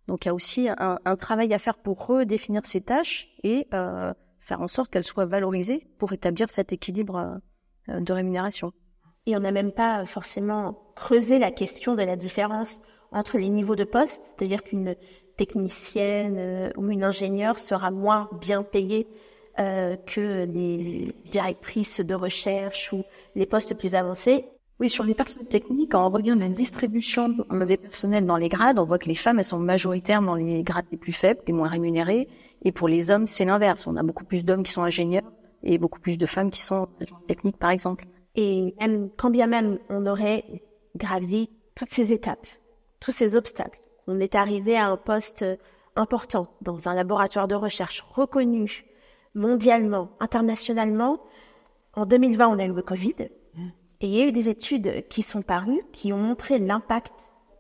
[0.08, 4.14] Donc il y a aussi un, travail à faire pour redéfinir ces tâches et euh,
[4.40, 7.40] faire en sorte qu'elles soient valorisées pour établir cet équilibre
[7.90, 8.72] euh, de rémunération.
[9.26, 13.76] Et on n'a même pas forcément creusé la question de la différence entre les niveaux
[13.76, 14.96] de poste, c'est-à-dire qu'une
[15.38, 19.08] technicienne euh, ou une ingénieure sera moins bien payée
[19.58, 23.04] que les directrices de recherche ou
[23.36, 24.50] les postes plus avancés.
[24.80, 28.84] Oui, sur les personnes techniques, quand on la distribution des personnels dans les grades, on
[28.84, 32.28] voit que les femmes, sont majoritaires dans les grades les plus faibles, les moins rémunérés.
[32.64, 33.88] Et pour les hommes, c'est l'inverse.
[33.88, 35.32] On a beaucoup plus d'hommes qui sont ingénieurs
[35.64, 36.90] et beaucoup plus de femmes qui sont
[37.28, 38.06] techniques, par exemple.
[38.36, 38.76] Et
[39.16, 40.44] quand bien même on aurait
[40.98, 42.48] gravi toutes ces étapes,
[43.00, 45.46] tous ces obstacles, on est arrivé à un poste
[45.96, 48.84] important dans un laboratoire de recherche reconnu
[49.36, 51.22] mondialement, internationalement.
[51.94, 53.16] En 2020, on a eu le Covid.
[54.02, 57.14] Et il y a eu des études qui sont parues qui ont montré l'impact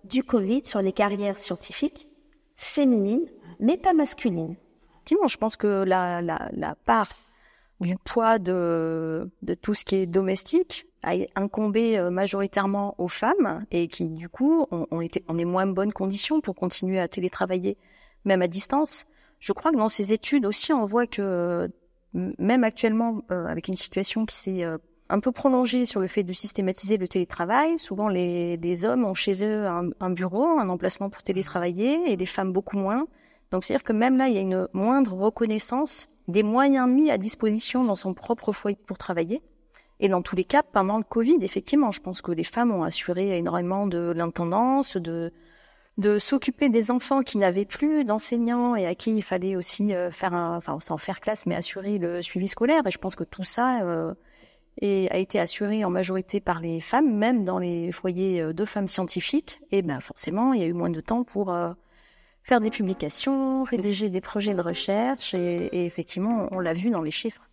[0.03, 2.07] du Covid sur les carrières scientifiques
[2.55, 3.27] féminines,
[3.59, 4.55] mais pas masculines.
[4.95, 7.09] Effectivement, je pense que la, la, la part
[7.79, 13.65] du poids de, de tout ce qui est domestique a incombé euh, majoritairement aux femmes
[13.71, 17.07] et qui, du coup, ont, ont été en des moins bonnes conditions pour continuer à
[17.07, 17.77] télétravailler,
[18.23, 19.05] même à distance.
[19.39, 21.69] Je crois que dans ces études aussi, on voit que
[22.13, 24.77] même actuellement, euh, avec une situation qui s'est euh,
[25.09, 27.77] un peu prolongé sur le fait de systématiser le télétravail.
[27.77, 32.15] Souvent, les, les hommes ont chez eux un, un, bureau, un emplacement pour télétravailler, et
[32.15, 33.07] les femmes beaucoup moins.
[33.51, 37.17] Donc, c'est-à-dire que même là, il y a une moindre reconnaissance des moyens mis à
[37.17, 39.41] disposition dans son propre foyer pour travailler.
[39.99, 42.83] Et dans tous les cas, pendant le Covid, effectivement, je pense que les femmes ont
[42.83, 45.31] assuré énormément de l'intendance, de
[45.97, 50.11] de s'occuper des enfants qui n'avaient plus d'enseignants et à qui il fallait aussi euh,
[50.11, 52.85] faire un, enfin sans faire classe, mais assurer le suivi scolaire.
[52.85, 54.13] Et je pense que tout ça euh,
[54.81, 58.65] et a été assurée en majorité par les femmes, même dans les foyers euh, de
[58.65, 61.73] femmes scientifiques, et ben forcément, il y a eu moins de temps pour euh,
[62.43, 67.11] faire des publications, rédiger des projets de recherche, et effectivement, on l'a vu dans les
[67.11, 67.49] chiffres.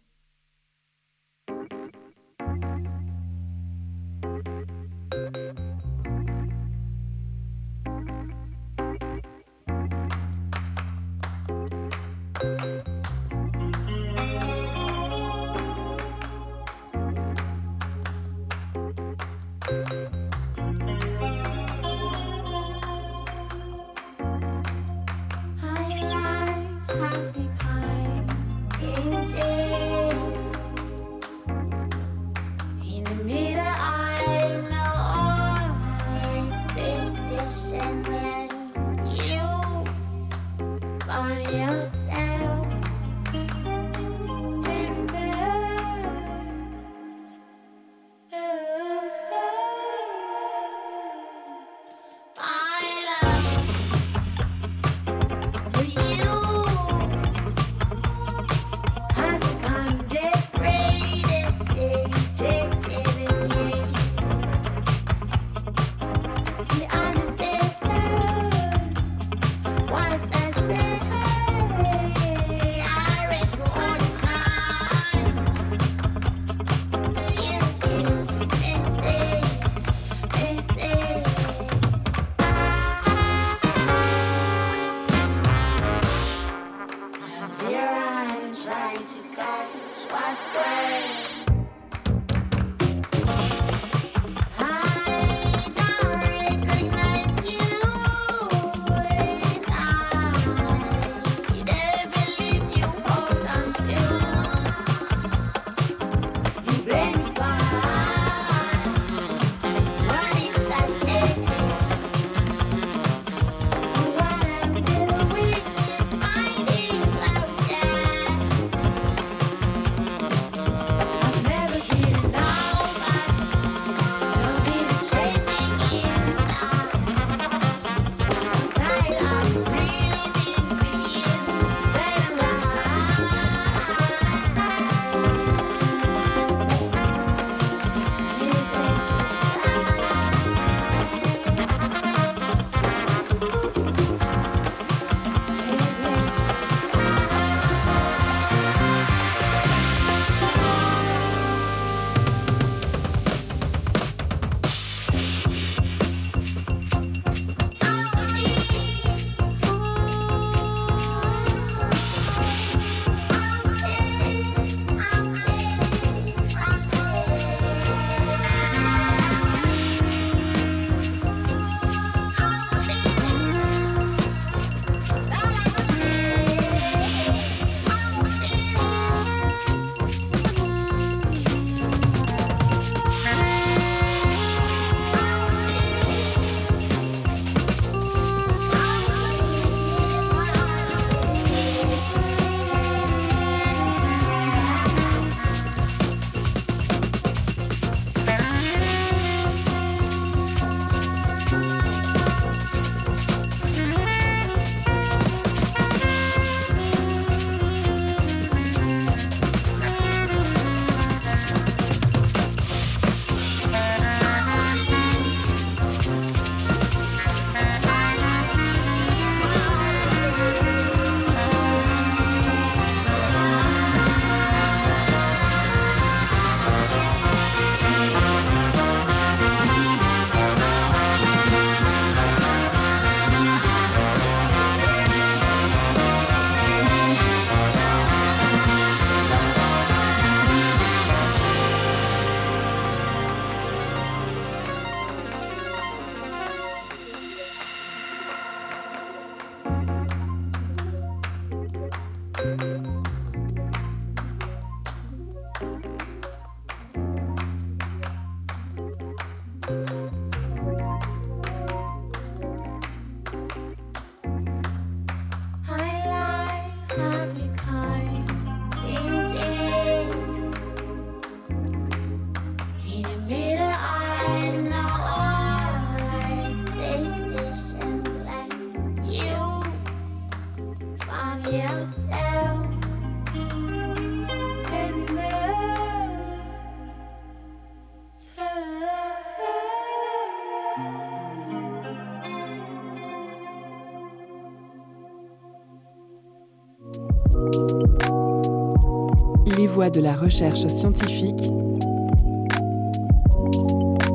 [299.90, 301.51] De la recherche scientifique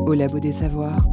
[0.05, 1.03] au Labo des Savoirs.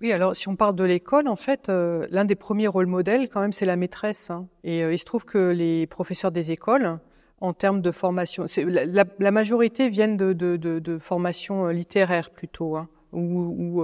[0.00, 3.28] Oui, alors si on parle de l'école, en fait, euh, l'un des premiers rôles modèles,
[3.28, 4.30] quand même, c'est la maîtresse.
[4.30, 4.46] hein.
[4.62, 6.98] Et euh, il se trouve que les professeurs des écoles,
[7.40, 12.88] en termes de formation, la, majorité viennent de, de, de, formations euh, littéraires plutôt, hein,
[13.12, 13.82] ou,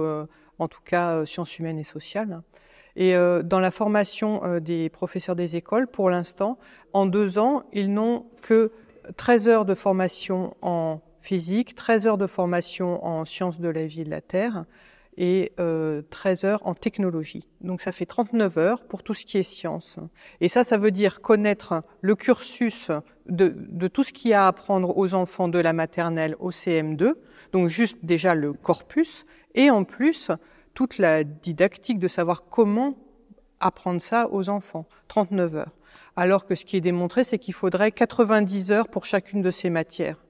[0.59, 2.41] en tout cas sciences humaines et sociales.
[2.95, 6.57] Et euh, dans la formation euh, des professeurs des écoles, pour l'instant,
[6.93, 8.71] en deux ans, ils n'ont que
[9.17, 14.01] 13 heures de formation en physique, 13 heures de formation en sciences de la vie
[14.01, 14.65] et de la Terre,
[15.17, 17.47] et euh, 13 heures en technologie.
[17.61, 19.95] Donc ça fait 39 heures pour tout ce qui est science.
[20.41, 22.89] Et ça, ça veut dire connaître le cursus
[23.27, 26.49] de, de tout ce qu'il y a à apprendre aux enfants de la maternelle au
[26.49, 27.13] CM2,
[27.51, 29.25] donc juste déjà le corpus,
[29.55, 30.31] et en plus
[30.73, 32.95] toute la didactique de savoir comment
[33.59, 34.87] apprendre ça aux enfants.
[35.07, 35.71] 39 heures.
[36.15, 39.69] Alors que ce qui est démontré, c'est qu'il faudrait 90 heures pour chacune de ces
[39.69, 40.23] matières.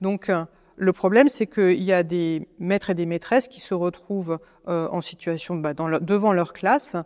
[0.00, 0.44] Donc, euh,
[0.76, 4.88] le problème, c'est qu'il y a des maîtres et des maîtresses qui se retrouvent euh,
[4.90, 6.96] en situation bah, devant leur classe.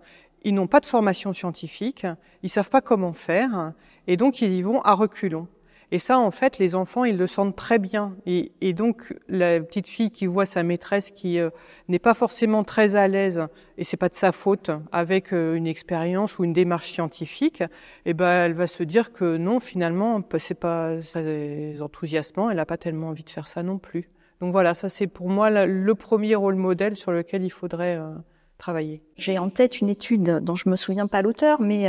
[0.44, 2.06] Ils n'ont pas de formation scientifique,
[2.42, 3.72] ils savent pas comment faire,
[4.06, 5.48] et donc ils y vont à reculons.
[5.92, 8.16] Et ça, en fait, les enfants, ils le sentent très bien.
[8.26, 11.50] Et, donc, la petite fille qui voit sa maîtresse qui euh,
[11.88, 13.46] n'est pas forcément très à l'aise,
[13.78, 17.62] et c'est pas de sa faute, avec euh, une expérience ou une démarche scientifique,
[18.04, 22.66] eh ben, elle va se dire que non, finalement, c'est pas c'est enthousiasmant, elle n'a
[22.66, 24.10] pas tellement envie de faire ça non plus.
[24.40, 28.10] Donc voilà, ça c'est pour moi le premier rôle modèle sur lequel il faudrait euh,
[28.58, 29.02] travailler.
[29.16, 31.88] J'ai en tête une étude dont je me souviens pas l'auteur, mais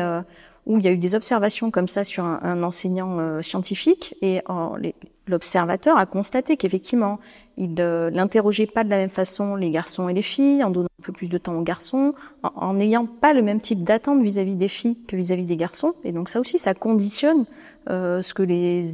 [0.68, 4.42] où il y a eu des observations comme ça sur un, enseignant euh, scientifique et
[4.80, 4.94] les-
[5.28, 7.20] l'observateur a constaté qu'effectivement,
[7.58, 10.88] il euh, l'interrogeait pas de la même façon les garçons et les filles, en donnant
[11.02, 14.56] un peu plus de temps aux garçons, en- n'ayant pas le même type d'attente vis-à-vis
[14.56, 15.94] des filles que vis-à-vis des garçons.
[16.04, 17.46] Et donc ça aussi, ça conditionne
[17.90, 18.94] euh, ce que les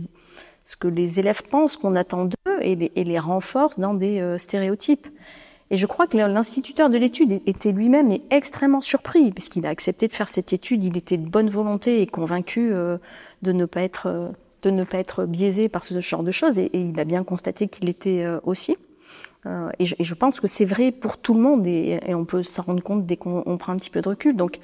[0.66, 5.08] ce que les élèves pensent qu'on attend d'eux et les, renforce dans des euh, stéréotypes.
[5.72, 10.14] Et je crois que l'instituteur de l'étude était lui-même extrêmement surpris, puisqu'il a accepté de
[10.14, 10.84] faire cette étude.
[10.84, 12.98] Il était de bonne volonté et convaincu euh,
[13.42, 14.30] de ne pas être euh,
[14.62, 16.58] de ne pas être biaisé par ce genre de choses.
[16.58, 18.78] Et, il a bien constaté qu'il l'était euh, aussi.
[19.78, 22.64] Et, je, pense que c'est vrai pour tout le monde, et, et on peut s'en
[22.64, 24.38] rendre compte dès qu'on on prend un petit peu de recul.
[24.38, 24.60] Donc,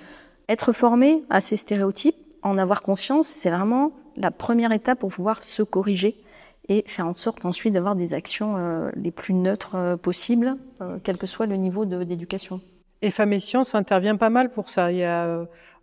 [0.48, 5.44] être formé à ces stéréotypes, en avoir conscience, c'est vraiment la première étape pour pouvoir
[5.44, 6.16] se corriger
[6.70, 10.98] et faire en sorte ensuite d'avoir des actions euh, les plus neutres euh, possibles, euh,
[11.04, 12.62] quel que soit le niveau d'éducation.
[13.02, 14.90] Et Femmes et Sciences intervient pas mal pour ça.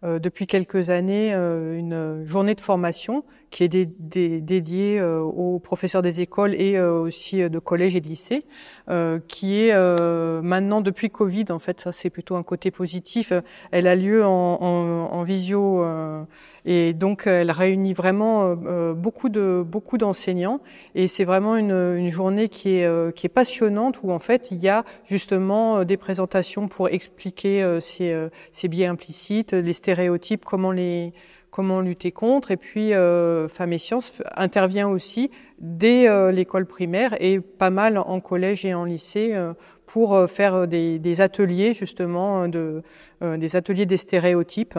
[0.07, 5.59] Depuis quelques années euh, une journée de formation qui est dé- dé- dédiée euh, aux
[5.59, 8.45] professeurs des écoles et euh, aussi euh, de collèges et lycées,
[8.89, 13.33] euh, qui est euh, maintenant depuis Covid, en fait, ça c'est plutôt un côté positif.
[13.33, 13.41] Euh,
[13.71, 16.23] Elle a lieu en, visio euh,
[16.67, 20.61] et donc elle réunit vraiment euh, euh, beaucoup de beaucoup d'enseignants
[20.95, 24.85] et c'est vraiment une, journée qui est euh, passionnante où en fait il y a
[25.05, 29.96] justement euh, des présentations pour expliquer euh, euh, ces biais implicites, les stéréotypes,
[30.45, 31.13] comment les
[31.57, 32.51] comment lutter contre.
[32.51, 37.97] Et puis euh, Femmes et Sciences intervient aussi dès euh, l'école primaire et pas mal
[37.97, 39.55] en collège et en lycée euh,
[39.87, 42.83] pour faire des, ateliers justement de
[43.23, 44.79] des ateliers des stéréotypes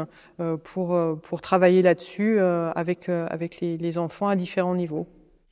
[0.64, 3.10] pour travailler là-dessus avec
[3.62, 5.08] les enfants à différents niveaux.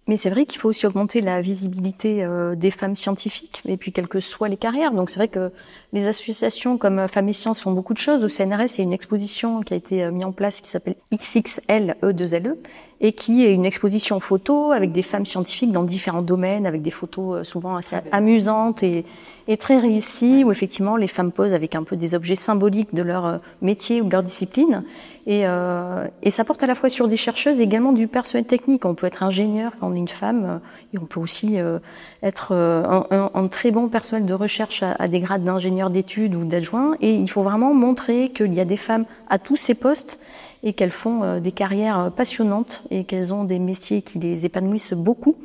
[0.08, 3.91] Mais c'est vrai qu'il faut aussi augmenter la visibilité euh, des femmes scientifiques, et puis
[3.91, 4.91] quelles que soient les carrières.
[4.91, 5.52] Donc c'est vrai que
[5.94, 8.24] les associations comme Femmes et Sciences font beaucoup de choses.
[8.24, 10.70] Au CNRS, il y a une exposition qui a été euh, mise en place qui
[10.70, 12.58] s'appelle XXLE2LE, E,
[13.06, 16.91] et qui est une exposition photo avec des femmes scientifiques dans différents domaines, avec des
[17.00, 19.06] photos euh, souvent assez amusantes et,
[19.48, 23.04] et très réussies, où effectivement les femmes posent avec un peu des objets symboliques de
[23.04, 24.84] leur euh, métier ou de leur discipline.
[25.28, 28.46] Et, euh, et ça porte à la fois sur des chercheuses et également du personnel
[28.46, 28.86] technique.
[28.86, 30.60] On peut être ingénieur quand on est une femme,
[30.94, 31.78] et on peut aussi euh,
[32.24, 36.34] être un, un- un très bon personnel de recherche à, à des grades d'ingénieur d'études
[36.34, 36.96] ou d'adjoint.
[37.02, 40.18] Et il faut vraiment montrer qu'il y a des femmes à tous ces postes
[40.65, 45.38] et qu'elles font des carrières passionnantes et qu'elles ont des métiers qui les épanouissent beaucoup.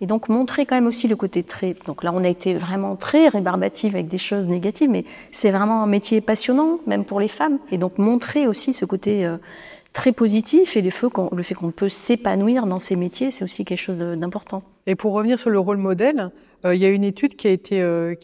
[0.00, 1.74] Et donc montrer quand même aussi le côté très.
[1.86, 5.82] Donc là, on a été vraiment très rébarbatif avec des choses négatives, mais c'est vraiment
[5.82, 7.58] un métier passionnant, même pour les femmes.
[7.72, 9.26] Et donc montrer aussi ce côté
[9.96, 13.96] très positif et le fait qu'on peut s'épanouir dans ces métiers, c'est aussi quelque chose
[13.96, 14.62] d'important.
[14.86, 16.28] Et pour revenir sur le rôle modèle, euh,
[16.74, 18.14] il y a une étude qui a été, euh,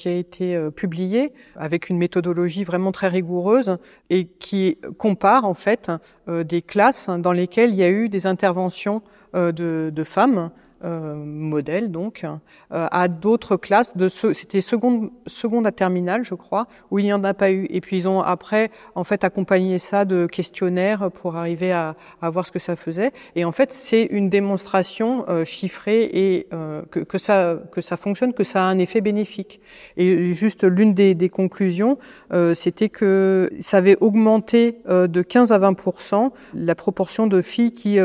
[0.40, 3.76] euh, publiée avec une méthodologie vraiment très rigoureuse
[4.10, 5.90] et qui compare en fait
[6.28, 9.02] des classes dans lesquelles il y a eu des interventions
[9.34, 15.72] de, femmes euh, modèle donc euh, à d'autres classes de ce, c'était seconde seconde à
[15.72, 17.66] terminale je crois où il n'y en a pas eu.
[17.70, 22.46] Et puis ils ont après en fait accompagné ça de questionnaires pour arriver à, voir
[22.46, 23.12] ce que ça faisait.
[23.36, 28.32] Et en fait c'est une démonstration euh, chiffrée et euh, que, ça que ça fonctionne
[28.32, 29.60] que ça a un effet bénéfique.
[29.96, 31.98] Et juste l'une des, conclusions
[32.32, 37.98] euh, c'était que ça avait augmenté de 15 à 20% la proportion de filles qui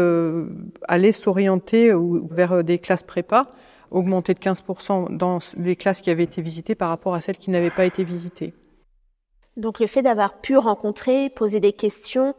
[0.88, 1.92] allaient s'orienter
[2.30, 3.48] vers des classes prépa,
[3.90, 7.50] augmenté de 15% dans les classes qui avaient été visitées par rapport à celles qui
[7.50, 8.54] n'avaient pas été visitées.
[9.56, 12.36] Donc le fait d'avoir pu rencontrer, poser des questions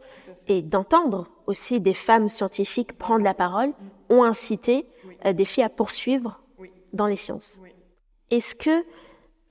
[0.47, 3.73] et d'entendre aussi des femmes scientifiques prendre la parole
[4.09, 4.85] ont incité
[5.25, 6.41] euh, des filles à poursuivre
[6.93, 7.59] dans les sciences.
[8.31, 8.85] Est-ce que,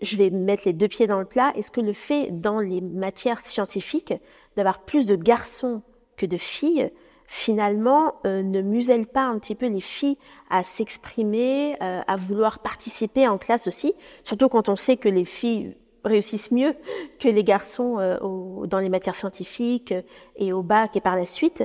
[0.00, 2.80] je vais mettre les deux pieds dans le plat, est-ce que le fait dans les
[2.80, 4.14] matières scientifiques
[4.56, 5.82] d'avoir plus de garçons
[6.16, 6.90] que de filles
[7.28, 10.16] finalement euh, ne muselle pas un petit peu les filles
[10.48, 15.26] à s'exprimer, euh, à vouloir participer en classe aussi, surtout quand on sait que les
[15.26, 16.74] filles réussissent mieux
[17.20, 19.94] que les garçons euh, dans les matières scientifiques
[20.36, 21.62] et au bac et par la suite.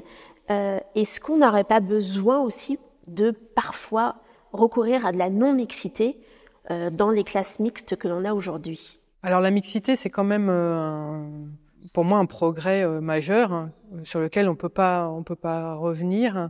[0.49, 4.17] Est-ce qu'on n'aurait pas besoin aussi de parfois
[4.51, 6.19] recourir à de la non-mixité
[6.69, 8.99] dans les classes mixtes que l'on a aujourd'hui?
[9.23, 10.51] Alors la mixité, c'est quand même
[11.91, 13.71] pour moi un progrès euh, majeur hein,
[14.03, 16.49] sur lequel on peut pas on peut pas revenir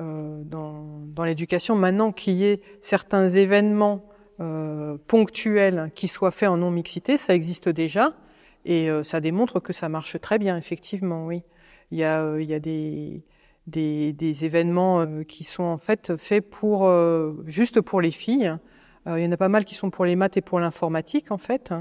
[0.00, 1.74] euh, dans, dans l'éducation.
[1.76, 4.04] Maintenant qu'il y ait certains événements
[4.40, 8.14] euh, ponctuels qui soient faits en non mixité, ça existe déjà
[8.64, 11.24] et euh, ça démontre que ça marche très bien effectivement.
[11.26, 11.44] Oui,
[11.92, 13.22] il y a euh, il y a des
[13.68, 16.92] des, des événements qui sont en fait faits pour
[17.46, 18.54] juste pour les filles.
[19.06, 21.38] il y en a pas mal qui sont pour les maths et pour l'informatique en
[21.38, 21.72] fait.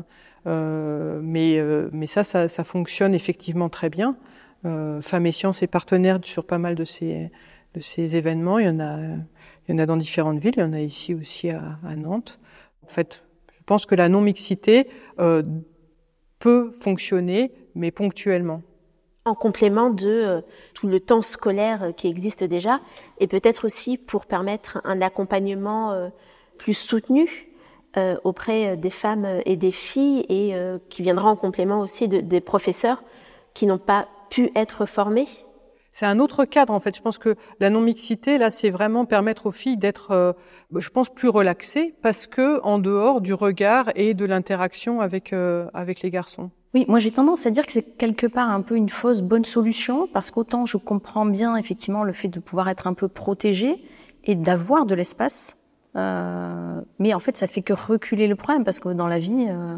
[0.46, 4.18] Euh, mais, euh, ça, ça, fonctionne effectivement très bien.
[4.66, 7.32] Euh, Femmes et Sciences est partenaire sur pas mal de ces,
[7.96, 8.60] événements.
[8.60, 12.40] Il y, en a, dans différentes villes, il y en a ici aussi à, Nantes.
[12.84, 13.24] En fait,
[13.58, 14.88] je pense que la non-mixité
[16.40, 18.62] peut fonctionner, mais ponctuellement.
[19.26, 22.82] En complément de tout le temps scolaire qui existe déjà,
[23.20, 26.12] et peut-être aussi pour permettre un accompagnement
[26.58, 27.53] plus soutenu
[27.98, 32.22] euh, auprès des femmes et des filles et euh, qui viendra en complément aussi de,
[32.22, 33.04] des professeurs
[33.54, 35.28] qui n'ont pas pu être formés
[35.94, 36.96] c'est un autre cadre en fait.
[36.98, 40.34] Je pense que la non-mixité là, c'est vraiment permettre aux filles d'être, euh,
[40.76, 45.68] je pense, plus relaxées parce que en dehors du regard et de l'interaction avec euh,
[45.74, 46.50] avec les garçons.
[46.74, 49.46] Oui, moi j'ai tendance à dire que c'est quelque part un peu une fausse bonne
[49.46, 53.84] solution parce qu'autant je comprends bien effectivement le fait de pouvoir être un peu protégé
[54.24, 55.56] et d'avoir de l'espace
[55.96, 59.48] euh, mais en fait, ça fait que reculer le problème parce que dans la vie,
[59.50, 59.78] euh,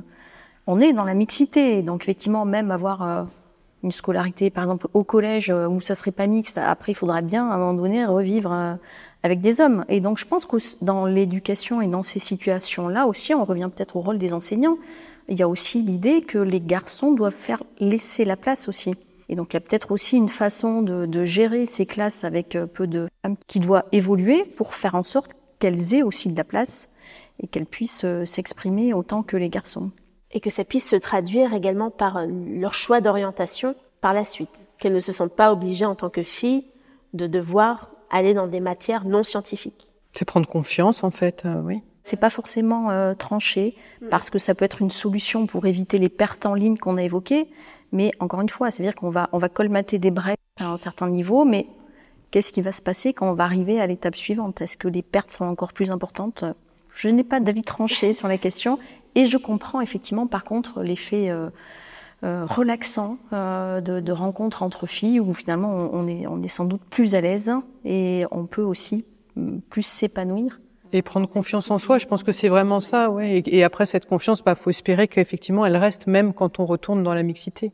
[0.68, 1.82] on est dans la mixité.
[1.82, 3.24] Donc effectivement, même avoir euh,
[3.84, 7.50] une scolarité, par exemple, au collège où ça serait pas mixte, après, il faudra bien,
[7.50, 8.78] à un moment donné, revivre
[9.22, 9.86] avec des hommes.
[9.90, 13.96] Et donc, je pense que dans l'éducation et dans ces situations-là aussi, on revient peut-être
[13.96, 14.78] au rôle des enseignants.
[15.28, 18.96] Il y a aussi l'idée que les garçons doivent faire laisser la place aussi.
[19.30, 22.58] Et donc, il y a peut-être aussi une façon de, de gérer ces classes avec
[22.74, 26.44] peu de femmes qui doit évoluer pour faire en sorte qu'elles aient aussi de la
[26.44, 26.90] place
[27.40, 29.92] et qu'elles puissent euh, s'exprimer autant que les garçons.
[30.32, 34.68] Et que ça puisse se traduire également par euh, leur choix d'orientation par la suite.
[34.78, 36.66] Qu'elles ne se sentent pas obligées en tant que filles
[37.14, 39.88] de devoir aller dans des matières non scientifiques.
[40.14, 41.82] C'est prendre confiance en fait, euh, oui.
[42.04, 43.76] C'est pas forcément euh, tranché
[44.12, 47.04] parce que ça peut être une solution pour éviter les pertes en ligne qu'on a
[47.04, 47.50] évoquées,
[47.92, 51.10] mais encore une fois, c'est-à-dire qu'on va on va colmater des brèches à un certain
[51.10, 51.66] niveau, mais
[52.32, 54.62] Qu'est-ce qui va se passer quand on va arriver à l'étape suivante?
[54.62, 56.44] Est-ce que les pertes sont encore plus importantes?
[56.90, 58.80] Je n'ai pas d'avis tranché sur la question
[59.16, 61.50] et je comprends effectivement par contre l'effet euh,
[62.24, 66.48] euh, relaxant euh, de, de rencontres entre filles où finalement on, on, est, on est
[66.48, 67.52] sans doute plus à l'aise
[67.84, 69.06] et on peut aussi
[69.36, 70.60] mm, plus s'épanouir.
[70.94, 73.40] Et prendre confiance en soi, je pense que c'est vraiment ça, ouais.
[73.40, 77.04] Et, et après cette confiance, bah, faut espérer qu'effectivement elle reste même quand on retourne
[77.04, 77.74] dans la mixité.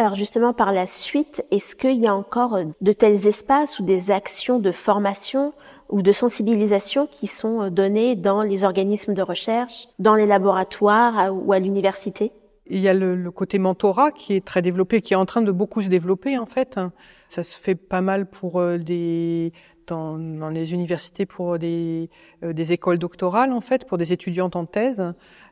[0.00, 4.12] Alors justement, par la suite, est-ce qu'il y a encore de tels espaces ou des
[4.12, 5.52] actions de formation
[5.88, 11.52] ou de sensibilisation qui sont données dans les organismes de recherche, dans les laboratoires ou
[11.52, 12.30] à l'université?
[12.70, 15.50] Il y a le, côté mentorat qui est très développé, qui est en train de
[15.50, 16.78] beaucoup se développer en fait.
[17.26, 19.52] Ça se fait pas mal pour des
[19.88, 22.10] dans, dans les universités pour des,
[22.42, 25.02] des écoles doctorales en fait, pour des étudiantes en thèse.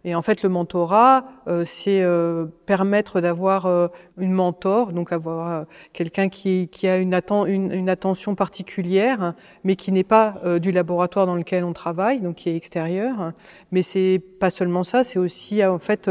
[0.06, 3.88] Et en fait, le mentorat, euh, c'est euh, permettre d'avoir euh,
[4.18, 7.12] une mentor, donc avoir quelqu'un qui, qui, a une,
[7.48, 9.34] une, une, attention particulière,
[9.64, 13.32] mais qui n'est pas du laboratoire dans lequel on travaille, donc qui est extérieur.
[13.72, 16.08] Mais c'est pas seulement ça, c'est aussi en fait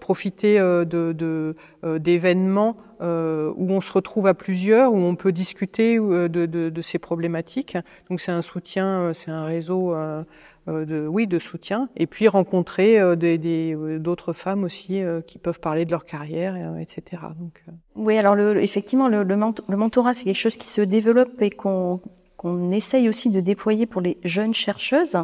[0.00, 6.46] profiter de d'événements où on se retrouve à plusieurs, où on peut discuter de, de,
[6.46, 7.76] de ces problématiques.
[8.08, 10.24] Donc c'est un soutien, c'est un réseau euh,
[10.66, 15.84] de, oui, de soutien, et puis rencontrer euh, euh, d'autres femmes aussi qui peuvent parler
[15.84, 17.22] de leur carrière, etc.
[17.38, 17.62] Donc,
[17.96, 22.00] Oui, alors le, effectivement, le, le, mentorat, c'est quelque chose qui se développe et qu'on
[22.36, 25.16] qu'on essaye aussi de déployer pour les jeunes chercheuses,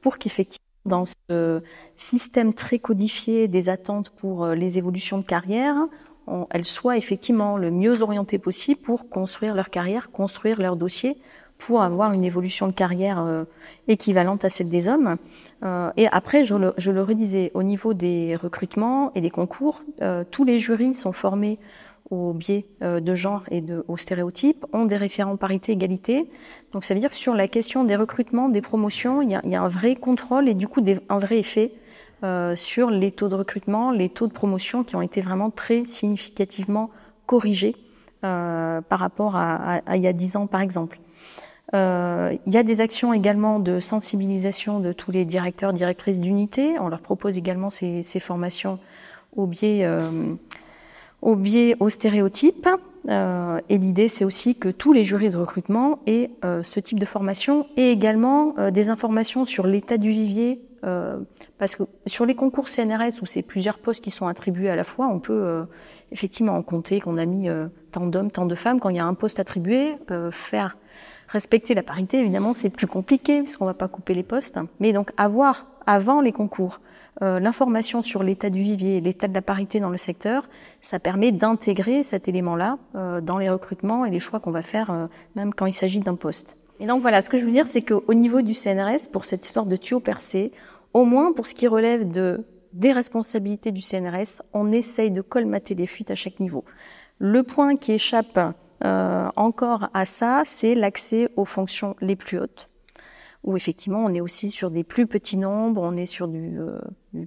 [0.00, 1.62] pour qu'effectivement, dans ce
[1.96, 5.76] système très codifié des attentes pour les évolutions de carrière,
[6.50, 11.16] elles soient effectivement le mieux orientées possible pour construire leur carrière, construire leur dossier,
[11.66, 13.44] pour avoir une évolution de carrière euh,
[13.86, 15.16] équivalente à celle des hommes.
[15.62, 19.82] Euh, et après, je le, je le, redisais, au niveau des recrutements et des concours,
[20.00, 21.58] euh, tous les jurys sont formés
[22.10, 26.28] au biais de genre et de, aux stéréotypes, ont des référents parité, égalité.
[26.72, 29.40] Donc ça veut dire que sur la question des recrutements, des promotions, il y a,
[29.46, 31.72] y a un vrai contrôle et du coup un vrai effet
[32.22, 35.86] euh, sur les taux de recrutement, les taux de promotion qui ont été vraiment très
[35.86, 36.90] significativement
[37.24, 37.76] corrigés
[38.24, 41.00] euh, par rapport à, à, à, il y a dix ans par exemple.
[41.74, 46.78] Euh, il y a des actions également de sensibilisation de tous les directeurs, directrices d'unité.
[46.78, 48.78] On leur propose également ces, formations
[49.36, 50.34] au biais, euh,
[51.22, 52.68] au biais aux stéréotypes.
[53.08, 56.30] Euh, et l'idée, c'est aussi que tous les jurys de recrutement aient
[56.62, 60.60] ce type de formation et également des informations sur l'état du vivier.
[61.58, 64.84] Parce que sur les concours CNRS où c'est plusieurs postes qui sont attribués à la
[64.84, 65.64] fois, on peut
[66.10, 67.48] effectivement en compter qu'on a mis
[67.92, 68.78] tant d'hommes, tant de femmes.
[68.78, 69.96] Quand il y a un poste attribué,
[70.32, 70.76] faire
[71.28, 74.58] Respecter la parité, évidemment, c'est plus compliqué parce qu'on va pas couper les postes.
[74.80, 76.80] Mais donc avoir avant les concours
[77.20, 80.48] euh, l'information sur l'état du vivier, l'état de la parité dans le secteur,
[80.80, 84.90] ça permet d'intégrer cet élément-là euh, dans les recrutements et les choix qu'on va faire,
[84.90, 86.56] euh, même quand il s'agit d'un poste.
[86.80, 89.44] Et donc voilà, ce que je veux dire, c'est qu'au niveau du CNRS, pour cette
[89.44, 90.52] histoire de tuyau percé,
[90.94, 95.74] au moins pour ce qui relève de des responsabilités du CNRS, on essaye de colmater
[95.74, 96.64] les fuites à chaque niveau.
[97.18, 98.40] Le point qui échappe
[98.82, 102.70] encore à ça, c'est l'accès aux fonctions les plus hautes,
[103.44, 106.78] où effectivement on est aussi sur des plus petits nombres, on est sur du, euh,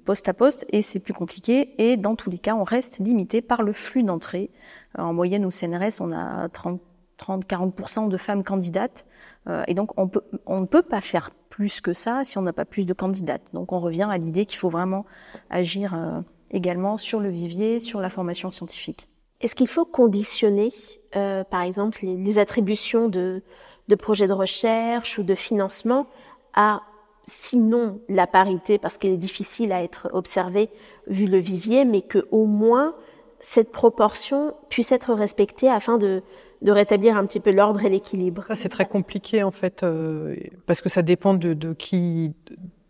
[0.04, 1.76] poste à poste, et c'est plus compliqué.
[1.78, 4.52] Et dans tous les cas, on reste limité par le flux d'entrée.
[4.98, 9.06] Euh, en moyenne au CNRS, on a 30-40% de femmes candidates,
[9.48, 12.66] euh, et donc on, ne peut pas faire plus que ça si on n'a pas
[12.66, 13.44] plus de candidates.
[13.54, 15.06] Donc on revient à l'idée qu'il faut vraiment
[15.50, 19.08] agir euh, également sur le vivier, sur la formation scientifique.
[19.42, 20.72] Est-ce qu'il faut conditionner,
[21.16, 23.42] euh, par exemple, les, attributions de,
[23.88, 26.08] de, projets de recherche ou de financement
[26.54, 26.82] à,
[27.26, 30.70] sinon, la parité, parce qu'elle est difficile à être observée
[31.08, 32.96] vu le vivier, mais que au moins
[33.40, 36.24] cette proportion puisse être respectée afin de,
[36.62, 38.46] de rétablir un petit peu l'ordre et l'équilibre.
[38.54, 40.36] C'est très compliqué, en fait, euh,
[40.66, 42.34] parce que ça dépend de, de, qui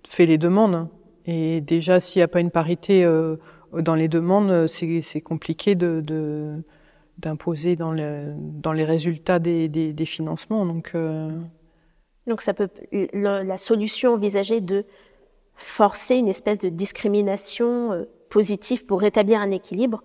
[0.07, 0.87] fait les demandes.
[1.25, 3.35] Et déjà, s'il n'y a pas une parité euh,
[3.73, 6.01] dans les demandes, c'est compliqué de
[7.17, 10.65] d'imposer dans, le, dans les résultats des, des, des financements.
[10.65, 11.31] Donc, euh...
[12.27, 14.85] donc ça peut le, la solution envisagée de
[15.55, 20.03] forcer une espèce de discrimination euh, positive pour rétablir un équilibre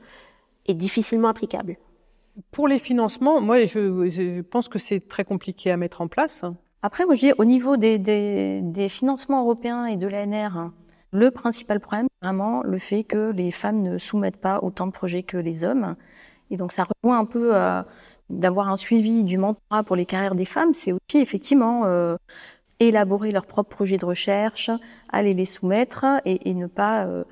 [0.66, 1.76] est difficilement applicable.
[2.52, 6.44] Pour les financements, moi je, je pense que c'est très compliqué à mettre en place.
[6.82, 10.70] Après, moi je dis au niveau des, des, des financements européens et de l'ANR,
[11.12, 15.24] le principal problème, vraiment, le fait que les femmes ne soumettent pas autant de projets
[15.24, 15.96] que les hommes.
[16.50, 17.82] Et donc, ça rejoint un peu euh,
[18.28, 20.74] d'avoir un suivi du mentorat pour les carrières des femmes.
[20.74, 22.16] C'est aussi, effectivement, euh,
[22.80, 24.70] élaborer leurs propres projets de recherche,
[25.08, 27.24] aller les soumettre et, ne pas euh,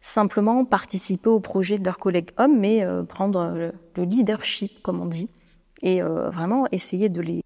[0.00, 5.06] simplement participer aux projets de leurs collègues hommes, mais prendre le, le, leadership, comme on
[5.06, 5.28] dit,
[5.82, 7.42] et vraiment essayer de les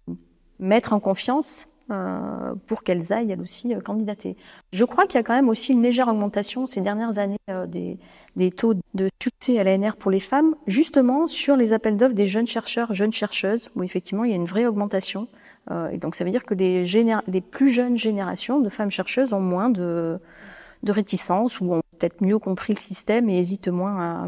[0.59, 4.37] mettre en confiance euh, pour qu'elles aillent elles aussi euh, candidater.
[4.71, 7.65] Je crois qu'il y a quand même aussi une légère augmentation ces dernières années euh,
[7.65, 7.97] des,
[8.37, 12.25] des, taux de succès à l'ANR pour les femmes, justement sur les appels d'offres des
[12.25, 15.27] jeunes chercheurs, jeunes chercheuses, où effectivement il y a une vraie augmentation.
[15.91, 19.69] et donc ça veut dire que les, plus jeunes générations de femmes chercheuses ont moins
[19.69, 20.17] de,
[20.83, 24.27] de réticence ou ont peut-être mieux compris le système et hésitent moins à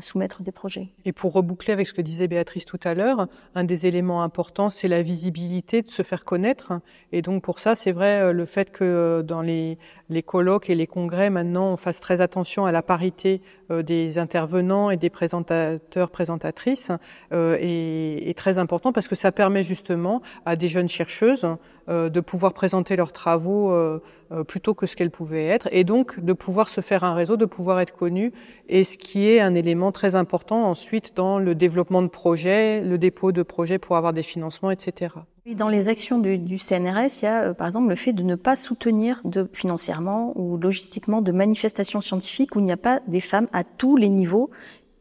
[0.00, 0.88] soumettre des projets.
[1.04, 4.68] Et pour reboucler avec ce que disait Béatrice tout à l'heure, un des éléments importants,
[4.68, 6.72] c'est la visibilité, de se faire connaître.
[7.12, 10.70] Et donc pour ça, c'est vrai euh, le fait que euh, dans les, les colloques
[10.70, 14.96] et les congrès, maintenant, on fasse très attention à la parité euh, des intervenants et
[14.96, 16.90] des présentateurs, présentatrices,
[17.32, 21.46] est, est, très important parce que ça permet justement à des jeunes chercheuses
[21.88, 23.74] de pouvoir présenter leurs travaux
[24.46, 27.46] plutôt que ce qu'elles pouvaient être, et donc de pouvoir se faire un réseau, de
[27.46, 28.32] pouvoir être connues,
[28.68, 32.98] et ce qui est un élément très important ensuite dans le développement de projets, le
[32.98, 35.14] dépôt de projets pour avoir des financements, etc.
[35.56, 38.34] Dans les actions du, CNRS, il y a euh, par exemple le fait de ne
[38.34, 39.22] pas soutenir
[39.54, 43.96] financièrement ou logistiquement de manifestations scientifiques où il n'y a pas des femmes à tous
[43.96, 44.50] les niveaux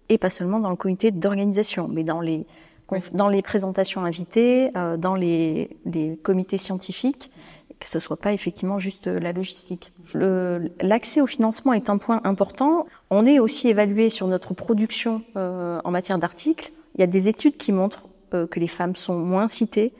[0.07, 2.45] et pas seulement dans le comité d'organisation, mais dans les,
[3.13, 7.31] dans les présentations invitées, euh, dans les, les comités scientifiques
[7.79, 9.91] que ce soit pas effectivement juste la logistique.
[10.13, 12.87] L'accès au financement est un point important.
[13.09, 16.71] On est aussi évalué sur notre production euh, en matière d'articles.
[16.95, 19.93] Il y a des études qui montrent euh, que les femmes sont moins citées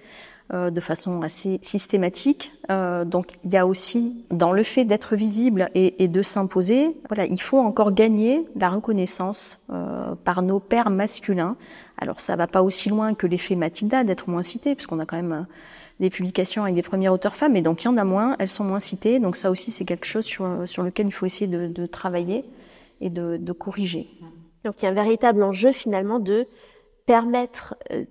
[0.54, 2.54] euh, de façon assez systématique.
[2.72, 6.96] Euh, donc il y a aussi dans le fait d'être visible et, et de s'imposer,
[7.10, 11.58] voilà, il faut encore gagner la reconnaissance euh, par nos pères masculins.
[11.98, 15.18] Alors ça va pas aussi loin que l'effet Mathilda d'être moins cité, puisqu'on a quand
[15.18, 15.48] même
[16.00, 18.48] des publications avec des premiers auteurs femmes, et donc il y en a moins, elles
[18.48, 19.20] sont moins citées.
[19.20, 22.46] Donc ça aussi, c'est quelque chose sur, sur lequel il faut essayer de, de travailler
[23.02, 24.08] et de, de, corriger.
[24.64, 26.48] Donc il y a un véritable enjeu finalement de
[27.06, 28.06] permettre euh,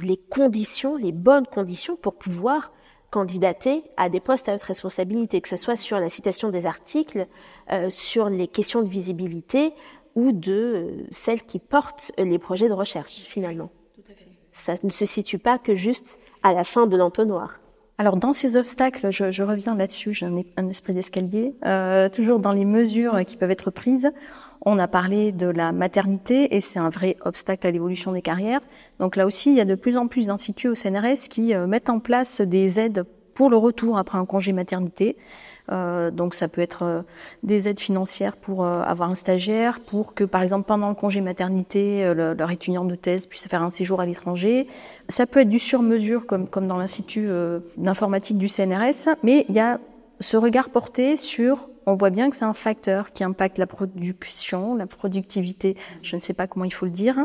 [0.00, 2.72] les conditions, les bonnes conditions pour pouvoir
[3.10, 7.26] candidater à des postes à haute responsabilité, que ce soit sur la citation des articles,
[7.70, 9.74] euh, sur les questions de visibilité
[10.14, 13.70] ou de euh, celles qui portent les projets de recherche finalement.
[13.94, 14.28] Tout à fait.
[14.52, 17.60] Ça ne se situe pas que juste à la fin de l'entonnoir.
[17.98, 22.38] Alors dans ces obstacles, je, je reviens là-dessus, j'ai un, un, esprit d'escalier, euh, toujours
[22.38, 24.10] dans les mesures qui peuvent être prises.
[24.64, 28.60] On a parlé de la maternité et c'est un vrai obstacle à l'évolution des carrières.
[29.00, 31.66] Donc là aussi, il y a de plus en plus d'instituts au CNRS qui euh,
[31.66, 33.04] mettent en place des aides
[33.34, 35.16] pour le retour après un congé maternité.
[35.70, 37.02] Euh, donc ça peut être euh,
[37.42, 42.12] des aides financières pour avoir un stagiaire, pour que par exemple pendant le congé maternité,
[42.14, 44.68] le, leur étudiant de thèse puisse faire un séjour à l'étranger.
[45.08, 47.28] Ça peut être du sur-mesure comme, comme dans l'Institut
[47.76, 49.80] d'informatique du CNRS, mais il y a
[50.20, 54.74] ce regard porté sur on voit bien que c'est un facteur qui impacte la production,
[54.74, 57.16] la productivité, je ne sais pas comment il faut le dire.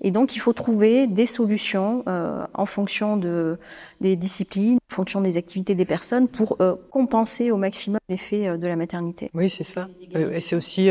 [0.00, 3.58] Et donc, il faut trouver des solutions euh, en fonction de,
[4.00, 8.56] des disciplines, en fonction des activités des personnes pour euh, compenser au maximum l'effet euh,
[8.56, 9.30] de la maternité.
[9.34, 9.88] Oui, c'est ça.
[10.14, 10.90] Et c'est aussi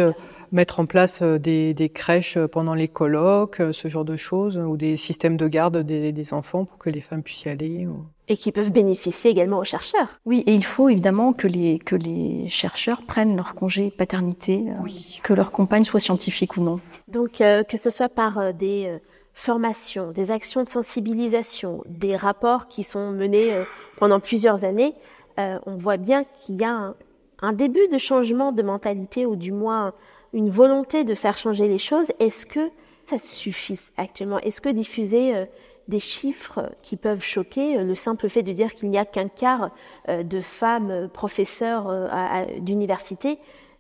[0.52, 5.38] mettre en place des, crèches pendant les colloques, ce genre de choses, ou des systèmes
[5.38, 7.88] de garde des, enfants pour que les femmes puissent y aller.
[8.32, 10.08] Et qui peuvent bénéficier également aux chercheurs.
[10.26, 14.90] Oui, et il faut évidemment que les, que les chercheurs prennent leur congé paternité, euh,
[15.22, 16.80] que leur compagne soit scientifique ou non.
[17.10, 18.98] Donc, euh, que ce soit par euh, des
[19.34, 23.54] formations, des actions de sensibilisation, des rapports qui sont menés
[23.98, 24.94] pendant plusieurs années,
[25.38, 26.96] on voit bien qu'il y a un,
[27.42, 29.94] un, début de changement de mentalité ou du moins
[30.34, 32.12] une volonté de faire changer les choses.
[32.20, 32.70] Est-ce que
[33.06, 34.40] ça suffit actuellement?
[34.40, 35.48] Est-ce que diffuser
[35.92, 37.78] des chiffres qui peuvent choquer.
[37.78, 39.70] Le simple fait de dire qu'il n'y a qu'un quart
[40.10, 43.38] euh, de femmes professeurs euh, d'université,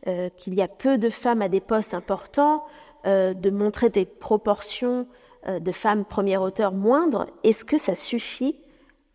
[0.07, 2.63] euh, qu'il y a peu de femmes à des postes importants,
[3.03, 5.07] de montrer des proportions
[5.47, 8.59] de femmes premiers auteurs moindres, est-ce que ça suffit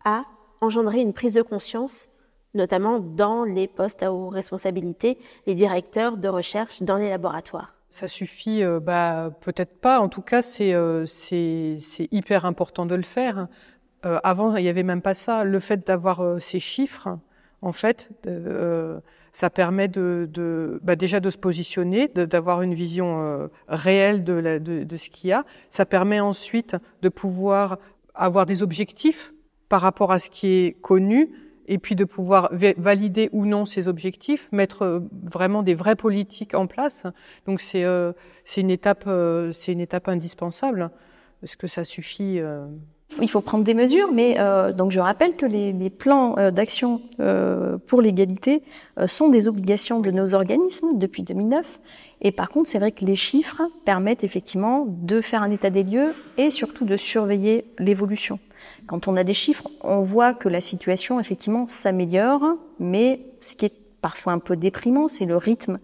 [0.03, 0.25] à
[0.59, 2.09] engendrer une prise de conscience
[2.53, 7.76] notamment dans les postes à haute responsabilité, les directeurs de recherche dans les laboratoires?
[7.97, 9.99] Ça suffit, euh, bah, peut-être pas.
[9.99, 11.05] En tout cas, c'est euh,
[12.11, 13.47] hyper important de le faire.
[14.05, 15.43] Euh, avant, il n'y avait même pas ça.
[15.43, 17.17] Le fait d'avoir ces chiffres,
[17.63, 18.11] en fait,
[19.31, 24.97] ça permet de, de bah, déjà de se positionner, d'avoir une vision réelle de, de
[24.97, 25.43] ce qu'il y a.
[25.69, 27.79] Ça permet ensuite de pouvoir
[28.13, 29.33] avoir des objectifs
[29.69, 31.31] par rapport à ce qui est connu,
[31.67, 36.53] et puis de pouvoir valider ou non ces objectifs, mettre euh, vraiment des vraies politiques
[36.53, 37.05] en place.
[37.45, 38.13] Donc c'est euh,
[38.55, 40.89] une étape euh, une étape indispensable.
[41.43, 42.65] Est-ce que ça suffit euh...
[43.21, 46.51] Il faut prendre des mesures, mais euh, donc je rappelle que les, les plans euh,
[46.51, 47.01] d'action
[47.87, 48.63] pour l'égalité
[49.05, 51.79] sont des obligations de nos organismes depuis 2009.
[52.21, 55.83] Et par contre, c'est vrai que les chiffres permettent effectivement de faire un état des
[55.83, 58.39] lieux et surtout de surveiller l'évolution.
[58.87, 63.65] Quand on a des chiffres, on voit que la situation effectivement s'améliore, mais ce qui
[63.65, 65.77] est parfois un peu déprimant, c'est le rythme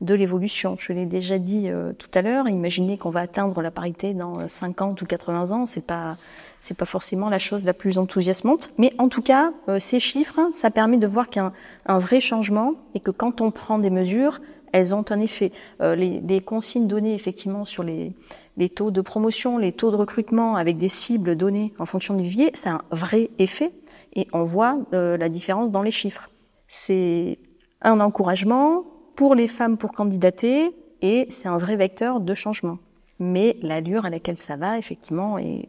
[0.00, 0.76] de l'évolution.
[0.78, 4.48] Je l'ai déjà dit euh, tout à l'heure, imaginez qu'on va atteindre la parité dans
[4.48, 6.16] 50 ou 80 ans, c'est pas
[6.60, 10.40] c'est pas forcément la chose la plus enthousiasmante, mais en tout cas, euh, ces chiffres,
[10.52, 11.52] ça permet de voir a
[11.86, 14.40] un, vrai changement et que quand on prend des mesures,
[14.72, 15.52] elles ont un effet.
[15.80, 18.12] les, les, consignes données effectivement sur les,
[18.56, 22.22] les taux de promotion, les taux de recrutement avec des cibles données en fonction du
[22.24, 23.72] vivier, c'est un vrai effet
[24.14, 26.30] et on voit la différence dans les chiffres.
[26.68, 27.38] C'est
[27.82, 28.84] un encouragement
[29.16, 32.78] pour les femmes pour candidater et c'est un vrai vecteur de changement.
[33.18, 35.68] Mais l'allure à laquelle ça va, effectivement, est,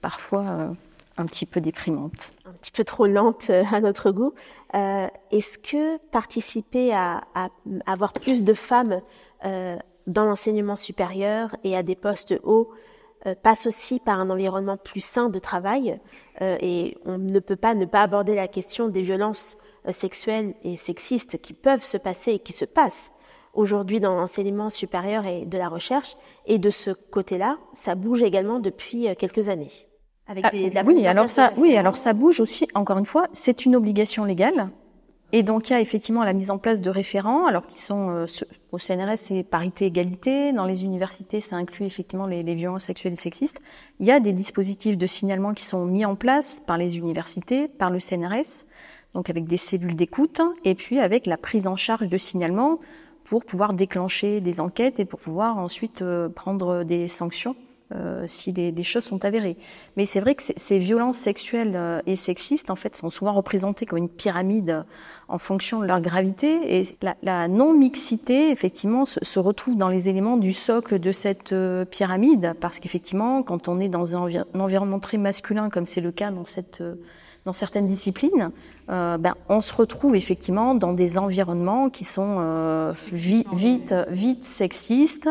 [0.00, 0.68] parfois euh,
[1.16, 2.32] un petit peu déprimante.
[2.44, 4.34] Un petit peu trop lente euh, à notre goût.
[4.74, 7.22] Euh, est-ce que participer à,
[7.86, 9.00] avoir plus de femmes
[10.06, 12.70] dans l'enseignement supérieur et à des postes hauts
[13.42, 16.00] passe aussi par un environnement plus sain de travail
[16.40, 19.56] et on ne peut pas ne pas aborder la question des violences
[19.90, 23.12] sexuelles et sexistes qui peuvent se passer et qui se passent
[23.54, 26.16] aujourd'hui dans l'enseignement supérieur et de la recherche.
[26.46, 29.70] Et de ce côté-là, ça bouge également depuis euh, quelques années.
[30.26, 32.68] Avec ah, oui, alors ça, oui, alors ça bouge aussi.
[32.74, 34.70] Encore une fois, c'est une obligation légale.
[35.34, 38.10] Et donc il y a effectivement la mise en place de référents, alors qui sont
[38.10, 38.26] euh,
[38.70, 43.14] au CNRS c'est parité égalité, dans les universités ça inclut effectivement les, les, violences sexuelles
[43.14, 43.60] et sexistes.
[43.98, 47.66] Il y a des dispositifs de signalement qui sont mis en place par les universités,
[47.66, 48.64] par le CNRS,
[49.14, 52.78] donc avec des cellules d'écoute, et puis avec la prise en charge de signalement
[53.24, 57.56] pour pouvoir déclencher des enquêtes et pour pouvoir ensuite euh, prendre des sanctions
[57.94, 59.56] euh, si les, choses sont avérées.
[59.96, 63.86] Mais c'est vrai que ces violences sexuelles euh, et sexistes, en fait, sont souvent représentées
[63.86, 64.84] comme une pyramide
[65.28, 66.80] en fonction de leur gravité.
[66.80, 71.54] Et la, non-mixité, effectivement, se, retrouve dans les éléments du socle de cette
[71.90, 76.12] pyramide, parce qu'effectivement, quand on est dans un, un, environnement très masculin, comme c'est le
[76.12, 76.82] cas dans cette
[77.44, 78.52] dans certaines disciplines,
[78.92, 84.44] euh, ben, on se retrouve effectivement dans des environnements qui sont euh, vite, vite, vite
[84.44, 85.30] sexistes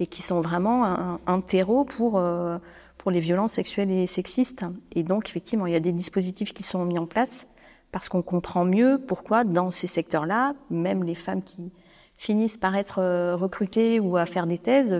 [0.00, 2.56] et qui sont vraiment un, un terreau pour, euh,
[2.96, 4.64] pour les violences sexuelles et sexistes.
[4.92, 7.46] Et donc, effectivement, il y a des dispositifs qui sont mis en place
[7.90, 11.70] parce qu'on comprend mieux pourquoi dans ces secteurs-là, même les femmes qui
[12.16, 14.98] finissent par être recrutées ou à faire des thèses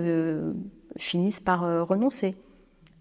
[0.97, 2.35] finissent par renoncer.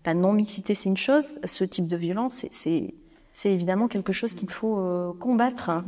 [0.06, 1.38] La non-mixité, c'est une chose.
[1.44, 2.94] Ce type de violence, c'est
[3.32, 5.70] c'est évidemment quelque chose qu'il faut euh, combattre.
[5.70, 5.84] Hein,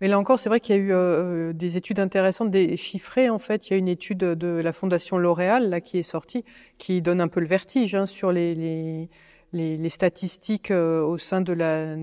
[0.00, 3.28] mais là encore, c'est vrai qu'il y a eu euh, des études intéressantes, des chiffrées
[3.30, 3.68] en fait.
[3.68, 6.44] Il y a une étude de la Fondation L'Oréal là qui est sortie,
[6.78, 9.08] qui donne un peu le vertige hein, sur les,
[9.52, 11.96] les, statistiques euh, au sein de la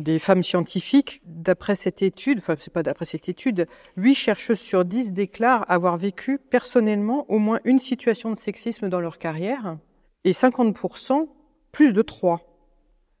[0.00, 1.22] des femmes scientifiques.
[1.26, 5.96] D'après cette étude, enfin c'est pas d'après cette étude, 8 chercheuses sur 10 déclarent avoir
[5.96, 9.76] vécu personnellement au moins une situation de sexisme dans leur carrière,
[10.22, 11.26] et 50%
[11.72, 12.51] plus de 3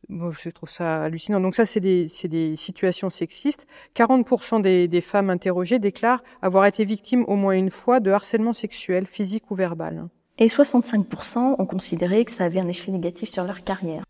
[0.08, 1.40] je trouve ça hallucinant.
[1.40, 2.08] Donc ça, c'est des,
[2.56, 3.66] situations sexistes.
[3.96, 8.52] 40% des, des, femmes interrogées déclarent avoir été victimes au moins une fois de harcèlement
[8.52, 10.08] sexuel, physique ou verbal.
[10.38, 14.04] Et 65% ont considéré que ça avait un effet négatif sur leur carrière.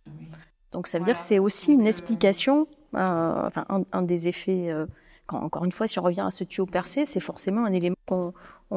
[0.73, 4.87] Donc ça veut dire que c'est aussi une explication, euh, enfin un, des effets euh,
[5.29, 8.33] encore une fois, si on revient à ce tuyau percé, c'est forcément un élément qu'on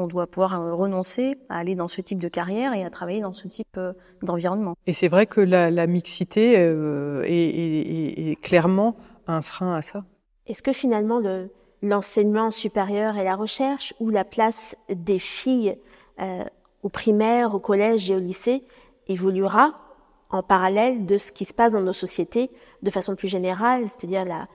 [0.08, 3.34] doit pouvoir euh, renoncer à aller dans ce type de carrière et à travailler dans
[3.34, 4.76] ce type euh, d'environnement.
[4.88, 8.96] Et c'est vrai que la, mixité euh, est, clairement
[9.28, 10.04] un frein à ça.
[10.48, 11.22] Est-ce que finalement
[11.82, 15.78] l'enseignement supérieur et la recherche ou la place des filles
[16.84, 18.64] au primaire, au collège et au lycée
[19.08, 19.74] évoluera
[20.30, 22.52] en parallèle de ce qui se passe dans nos sociétés
[22.84, 24.48] de façon plus générale, c'est-à-dire la,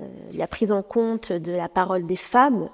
[0.00, 2.68] euh, la prise en compte de la parole des femmes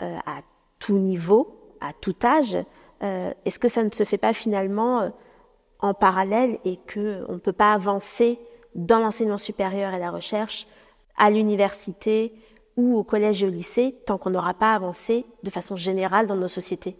[0.00, 0.40] euh, à
[0.78, 1.56] tout niveau,
[1.88, 2.56] à tout âge,
[3.02, 5.10] euh, est-ce que ça ne se fait pas finalement
[5.80, 8.38] en parallèle et qu'on ne peut pas avancer
[8.74, 10.66] dans l'enseignement supérieur et la recherche,
[11.16, 12.32] à l'université
[12.76, 16.36] ou au collège et au lycée, tant qu'on n'aura pas avancé de façon générale dans
[16.36, 16.96] nos sociétés?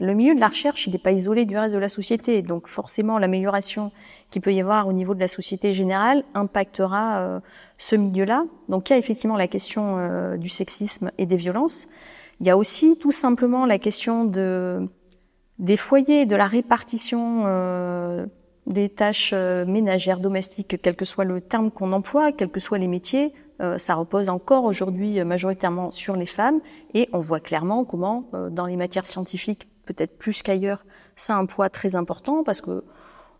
[0.00, 2.40] Le milieu de la recherche, il n'est pas isolé du reste de la société.
[2.40, 3.92] Donc forcément, l'amélioration
[4.30, 7.40] qu'il peut y avoir au niveau de la société générale impactera euh,
[7.76, 8.44] ce milieu-là.
[8.70, 11.86] Donc il y a effectivement la question euh, du sexisme et des violences.
[12.40, 14.88] Il y a aussi tout simplement la question de,
[15.58, 18.26] des foyers, de la répartition euh,
[18.66, 22.86] des tâches ménagères, domestiques, quel que soit le terme qu'on emploie, quels que soient les
[22.86, 23.32] métiers.
[23.78, 26.60] ça repose encore aujourd'hui majoritairement sur les femmes
[26.92, 30.84] et on voit clairement comment dans les matières scientifiques, peut-être plus qu'ailleurs,
[31.16, 32.84] ça a un poids très important parce que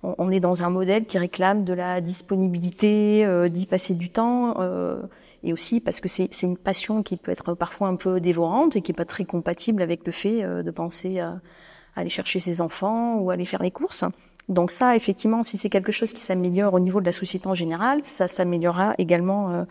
[0.03, 4.55] on, est dans un modèle qui réclame de la disponibilité, euh, d'y passer du temps,
[4.61, 5.03] euh,
[5.43, 8.82] et aussi parce que c'est une passion qui peut être parfois un peu dévorante et
[8.82, 11.41] qui n'est pas très compatible avec le fait euh, de penser à,
[11.97, 14.05] aller chercher ses enfants ou aller faire les courses.
[14.49, 17.55] Donc ça, effectivement, si c'est quelque chose qui s'améliore au niveau de la société en
[17.55, 19.66] général, ça s'améliorera également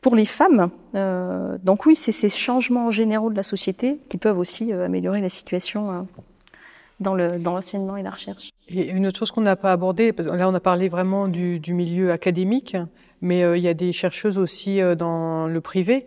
[0.00, 0.70] pour les femmes.
[1.62, 6.08] donc oui, c'est ces changements généraux de la société qui peuvent aussi améliorer la situation
[6.98, 8.50] dans l'enseignement et la recherche.
[8.68, 12.10] Et une autre chose qu'on n'a pas abordée, là on a parlé vraiment du milieu
[12.10, 12.76] académique,
[13.22, 16.06] mais euh, il y a des chercheuses aussi euh, dans le privé.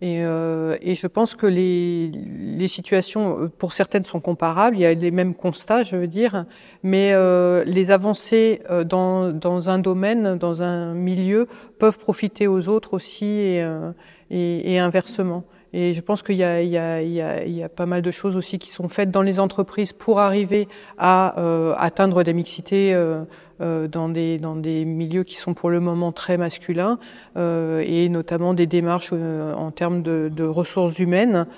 [0.00, 4.76] Et, euh, et, je pense que les, les, situations, pour certaines, sont comparables.
[4.76, 6.44] Il y a les mêmes constats, je veux dire,
[6.82, 11.46] mais euh, les avancées euh, dans, dans, un domaine, dans un milieu,
[11.78, 13.92] peuvent profiter aux autres aussi et, euh,
[14.30, 15.44] et, et inversement.
[15.76, 19.22] Et je pense qu'il y, a pas mal de choses aussi qui sont faites dans
[19.22, 20.68] les entreprises pour arriver
[20.98, 23.24] à euh, atteindre des mixités euh,
[23.60, 27.00] euh, dans, des, milieux qui sont pour le moment très masculins,
[27.34, 31.48] et notamment des démarches en termes de, ressources humaines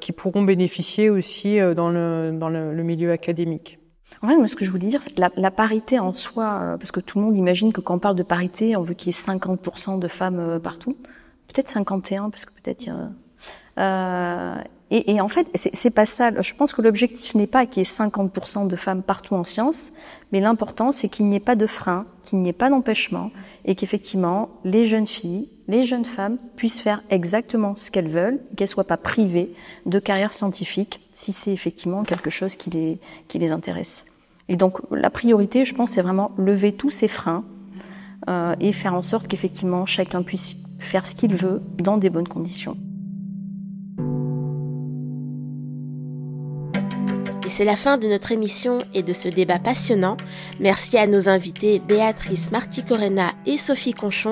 [0.00, 3.78] qui pourront bénéficier aussi dans, le, milieu académique.
[4.22, 6.76] En fait, moi, ce que je voulais dire, c'est que la, la, parité en soi,
[6.78, 9.12] parce que tout le monde imagine que quand on parle de parité, on veut qu'il
[9.12, 10.96] y ait 50% de femmes partout.
[11.48, 13.10] Peut-être 51, parce que peut-être il y a
[13.78, 16.30] et, et, en fait, c'est pas ça.
[16.40, 19.90] Je pense que l'objectif n'est pas qu'il y ait 50% de femmes partout en sciences,
[20.32, 23.30] mais l'important, c'est qu'il n'y ait pas de frein, qu'il n'y ait pas d'empêchement,
[23.66, 28.68] et qu'effectivement, les jeunes filles, les jeunes femmes puissent faire exactement ce qu'elles veulent, qu'elles
[28.68, 29.52] soient pas privées
[29.84, 32.98] de carrière scientifique, si c'est effectivement quelque chose qui les,
[33.28, 34.06] qui les intéresse.
[34.48, 37.44] Et donc, la priorité, je pense, c'est vraiment lever tous ces freins
[38.30, 42.28] euh, et faire en sorte qu'effectivement, chacun puisse faire ce qu'il veut dans des bonnes
[42.28, 42.76] conditions.
[47.58, 50.16] C'est la fin de notre émission et de ce débat passionnant.
[50.60, 54.30] Merci à nos invités Béatrice Marticorena et Sophie Conchon,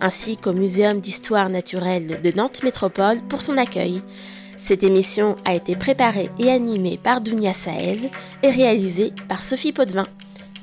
[0.00, 4.00] ainsi qu'au Muséum d'histoire naturelle de Nantes Métropole pour son accueil.
[4.56, 8.12] Cette émission a été préparée et animée par Dounia Saez
[8.44, 10.04] et réalisée par Sophie Potvin.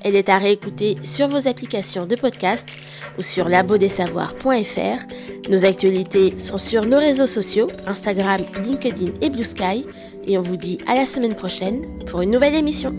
[0.01, 2.77] Elle est à réécouter sur vos applications de podcast
[3.17, 5.49] ou sur labodesavoirs.fr.
[5.49, 9.85] Nos actualités sont sur nos réseaux sociaux, Instagram, LinkedIn et Blue Sky.
[10.27, 12.91] Et on vous dit à la semaine prochaine pour une nouvelle émission.